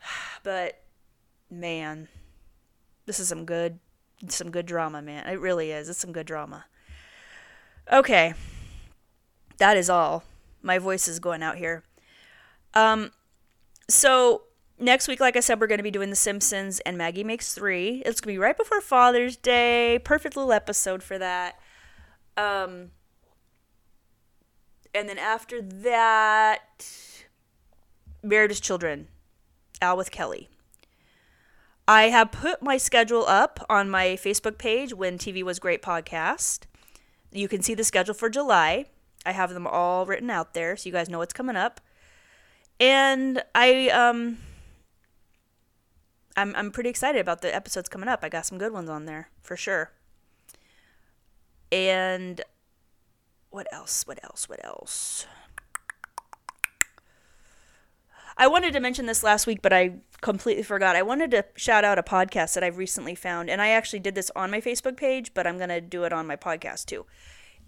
[0.42, 0.82] But
[1.50, 2.08] man,
[3.06, 3.78] this is some good
[4.28, 5.26] some good drama, man.
[5.26, 5.88] It really is.
[5.88, 6.66] It's some good drama.
[7.90, 8.34] Okay.
[9.56, 10.24] That is all.
[10.62, 11.82] My voice is going out here.
[12.74, 13.10] Um
[13.88, 14.42] so
[14.84, 17.54] next week like I said we're going to be doing The Simpsons and Maggie Makes
[17.54, 18.02] 3.
[18.04, 19.98] It's going to be right before Father's Day.
[20.04, 21.58] Perfect little episode for that.
[22.36, 22.90] Um
[24.94, 26.88] and then after that
[28.22, 29.08] Married Children.
[29.82, 30.48] Al with Kelly.
[31.86, 36.60] I have put my schedule up on my Facebook page when TV was great podcast.
[37.30, 38.86] You can see the schedule for July.
[39.26, 41.80] I have them all written out there so you guys know what's coming up.
[42.80, 44.38] And I um
[46.36, 48.20] I'm I'm pretty excited about the episodes coming up.
[48.22, 49.92] I got some good ones on there for sure.
[51.70, 52.40] And
[53.50, 54.06] what else?
[54.06, 54.48] What else?
[54.48, 55.26] What else?
[58.36, 60.96] I wanted to mention this last week, but I completely forgot.
[60.96, 64.16] I wanted to shout out a podcast that I've recently found, and I actually did
[64.16, 67.06] this on my Facebook page, but I'm to do it on my podcast too.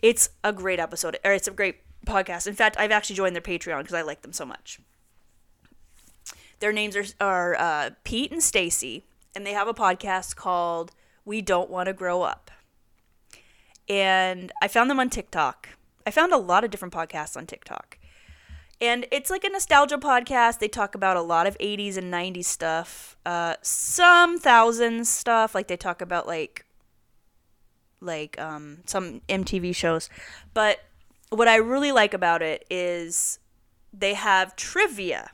[0.00, 2.48] It's a great episode, or it's a great podcast.
[2.48, 4.80] In fact, I've actually joined their Patreon because I like them so much.
[6.60, 9.04] Their names are, are uh, Pete and Stacy,
[9.34, 10.92] and they have a podcast called
[11.24, 12.50] We Don't Want to Grow Up.
[13.88, 15.68] And I found them on TikTok.
[16.06, 17.98] I found a lot of different podcasts on TikTok.
[18.80, 20.58] And it's like a nostalgia podcast.
[20.58, 23.16] They talk about a lot of 80s and 90s stuff.
[23.24, 25.54] Uh, some thousands stuff.
[25.54, 26.64] Like they talk about like
[28.00, 30.10] like um, some MTV shows.
[30.52, 30.80] But
[31.30, 33.38] what I really like about it is
[33.92, 35.30] they have trivia.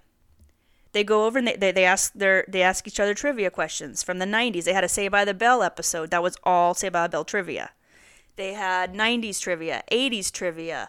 [0.92, 4.02] They go over and they, they, they ask their they ask each other trivia questions
[4.02, 4.64] from the 90s.
[4.64, 7.24] They had a Saved by the Bell episode that was all Saved by the Bell
[7.24, 7.70] trivia.
[8.36, 10.88] They had 90s trivia, 80s trivia,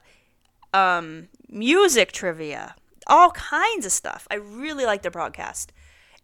[0.74, 2.76] um, music trivia,
[3.08, 4.28] all kinds of stuff.
[4.32, 5.74] I really like their broadcast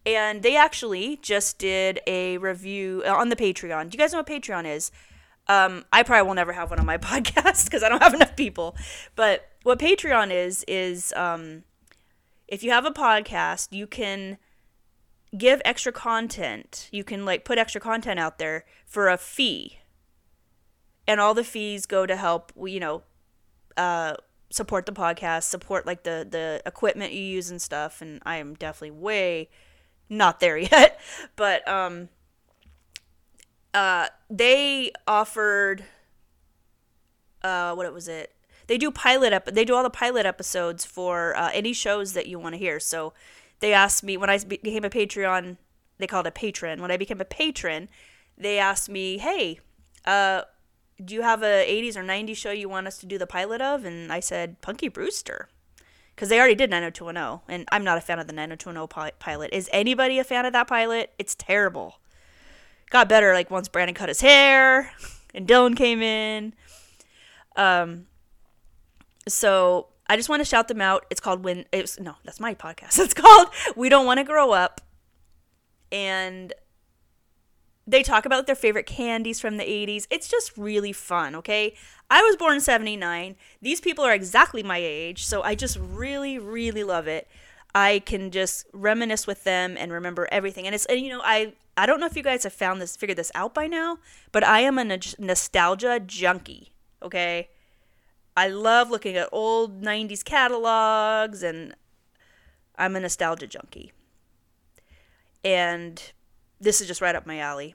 [0.06, 3.90] And they actually just did a review on the Patreon.
[3.90, 4.90] Do you guys know what Patreon is?
[5.46, 8.36] Um, I probably will never have one on my podcast because I don't have enough
[8.36, 8.76] people.
[9.14, 11.64] But what Patreon is, is um,
[12.50, 14.36] if you have a podcast, you can
[15.36, 16.88] give extra content.
[16.90, 19.78] You can like put extra content out there for a fee.
[21.06, 23.02] And all the fees go to help, you know,
[23.76, 24.14] uh,
[24.50, 28.02] support the podcast, support like the the equipment you use and stuff.
[28.02, 29.48] And I am definitely way
[30.08, 31.00] not there yet,
[31.36, 32.08] but um,
[33.72, 35.84] uh, they offered
[37.42, 38.34] uh, what was it?
[38.70, 39.46] They do pilot up.
[39.46, 42.78] They do all the pilot episodes for uh, any shows that you want to hear.
[42.78, 43.12] So
[43.58, 45.56] they asked me when I became a Patreon.
[45.98, 46.80] They called a patron.
[46.80, 47.88] When I became a patron,
[48.38, 49.58] they asked me, "Hey,
[50.04, 50.42] uh,
[51.04, 53.60] do you have a 80s or 90s show you want us to do the pilot
[53.60, 53.84] of?
[53.84, 55.48] And I said, Punky Brewster.
[56.14, 59.50] Because they already did 90210, and I'm not a fan of the 90210 pilot.
[59.52, 61.12] Is anybody a fan of that pilot?
[61.18, 61.98] It's terrible.
[62.88, 64.92] Got better like once Brandon cut his hair
[65.34, 66.54] and Dylan came in.
[67.56, 68.06] Um,
[69.28, 71.06] so I just want to shout them out.
[71.10, 71.64] It's called When.
[71.72, 72.98] It's no, that's my podcast.
[73.04, 74.80] It's called We Don't Want to Grow Up,
[75.92, 76.52] and
[77.86, 80.06] they talk about their favorite candies from the 80s.
[80.10, 81.74] It's just really fun, okay?
[82.10, 83.36] I was born in 79.
[83.62, 87.28] These people are exactly my age, so I just really really love it.
[87.74, 90.66] I can just reminisce with them and remember everything.
[90.66, 92.96] And it's and, you know, I I don't know if you guys have found this
[92.96, 93.98] figured this out by now,
[94.32, 96.72] but I am a nostalgia junkie,
[97.02, 97.48] okay?
[98.36, 101.74] I love looking at old 90s catalogs and
[102.76, 103.92] I'm a nostalgia junkie.
[105.44, 106.12] And
[106.60, 107.74] this is just right up my alley.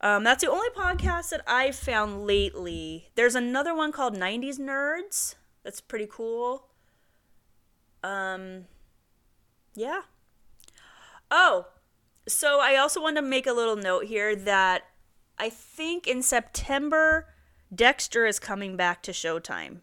[0.00, 3.10] Um, that's the only podcast that I've found lately.
[3.14, 5.36] There's another one called 90s Nerds.
[5.62, 6.66] That's pretty cool.
[8.02, 8.64] Um,
[9.74, 10.02] yeah.
[11.30, 11.66] Oh,
[12.26, 14.82] so I also want to make a little note here that
[15.38, 17.31] I think in September,
[17.74, 19.78] Dexter is coming back to Showtime.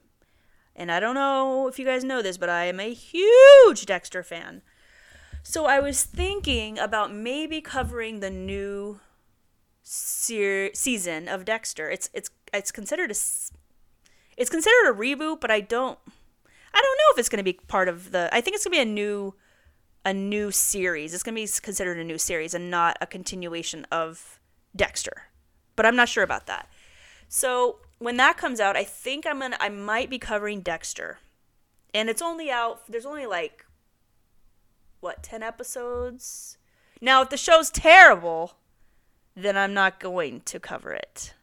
[0.75, 4.23] And I don't know if you guys know this, but I am a huge Dexter
[4.23, 4.61] fan.
[5.43, 8.99] So I was thinking about maybe covering the new
[9.83, 11.89] se- season of Dexter.
[11.89, 13.15] It's it's it's considered a
[14.37, 15.97] it's considered a reboot, but I don't
[16.73, 18.77] I don't know if it's going to be part of the I think it's going
[18.77, 19.33] to be a new
[20.05, 21.13] a new series.
[21.13, 24.39] It's going to be considered a new series and not a continuation of
[24.75, 25.23] Dexter.
[25.75, 26.69] But I'm not sure about that.
[27.29, 31.19] So, when that comes out, I think I'm gonna I might be covering Dexter,
[31.93, 32.81] and it's only out.
[32.89, 33.65] There's only like
[34.99, 36.57] what ten episodes.
[36.99, 38.55] Now, if the show's terrible,
[39.35, 41.33] then I'm not going to cover it,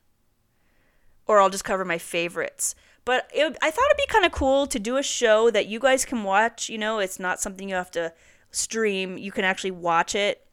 [1.27, 2.75] or I'll just cover my favorites.
[3.05, 5.79] But it, I thought it'd be kind of cool to do a show that you
[5.79, 6.69] guys can watch.
[6.69, 8.13] You know, it's not something you have to
[8.51, 9.17] stream.
[9.17, 10.47] You can actually watch it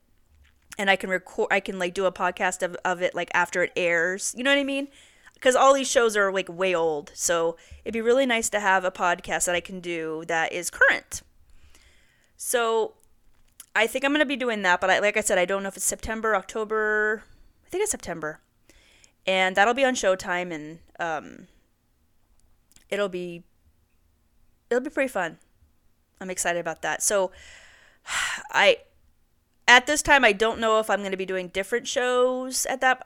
[0.78, 3.64] and I can record I can like do a podcast of, of it like after
[3.64, 4.34] it airs.
[4.38, 4.88] You know what I mean?
[5.44, 7.12] Because all these shows are like way old.
[7.14, 10.70] So it'd be really nice to have a podcast that I can do that is
[10.70, 11.22] current.
[12.38, 12.94] So
[13.76, 15.68] I think I'm gonna be doing that, but I, like I said, I don't know
[15.68, 17.24] if it's September, October.
[17.66, 18.40] I think it's September,
[19.28, 21.48] and that'll be on Showtime, and um,
[22.90, 23.44] it'll be
[24.70, 25.40] it'll be pretty fun.
[26.22, 27.04] I'm excited about that.
[27.04, 27.32] So
[28.54, 28.78] I
[29.68, 32.80] at this time I don't know if I'm going to be doing different shows at
[32.80, 33.06] that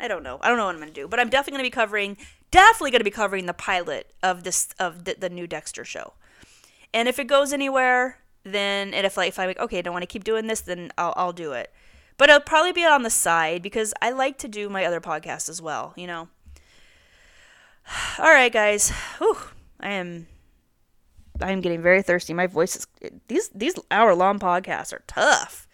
[0.00, 0.38] I don't know.
[0.40, 2.16] I don't know what I'm to do, but I'm definitely to be covering
[2.50, 6.14] definitely to be covering the pilot of this of the, the new Dexter show.
[6.94, 9.92] And if it goes anywhere, then and if like if I'm like okay, I don't
[9.92, 11.72] want to keep doing this, then I'll I'll do it.
[12.16, 15.48] But it'll probably be on the side because I like to do my other podcasts
[15.48, 16.28] as well, you know.
[18.18, 18.90] All right, guys.
[19.18, 19.38] Whew,
[19.80, 20.26] I am
[21.40, 22.34] I am getting very thirsty.
[22.34, 22.86] My voice is
[23.28, 25.67] these these hour long podcasts are tough.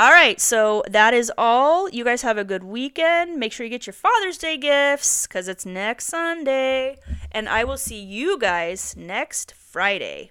[0.00, 1.86] All right, so that is all.
[1.90, 3.36] You guys have a good weekend.
[3.36, 6.96] Make sure you get your Father's Day gifts because it's next Sunday.
[7.30, 10.30] And I will see you guys next Friday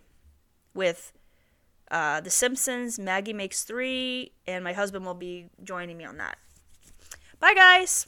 [0.74, 1.14] with
[1.92, 6.40] uh, The Simpsons, Maggie Makes Three, and my husband will be joining me on that.
[7.40, 8.08] Bye, guys.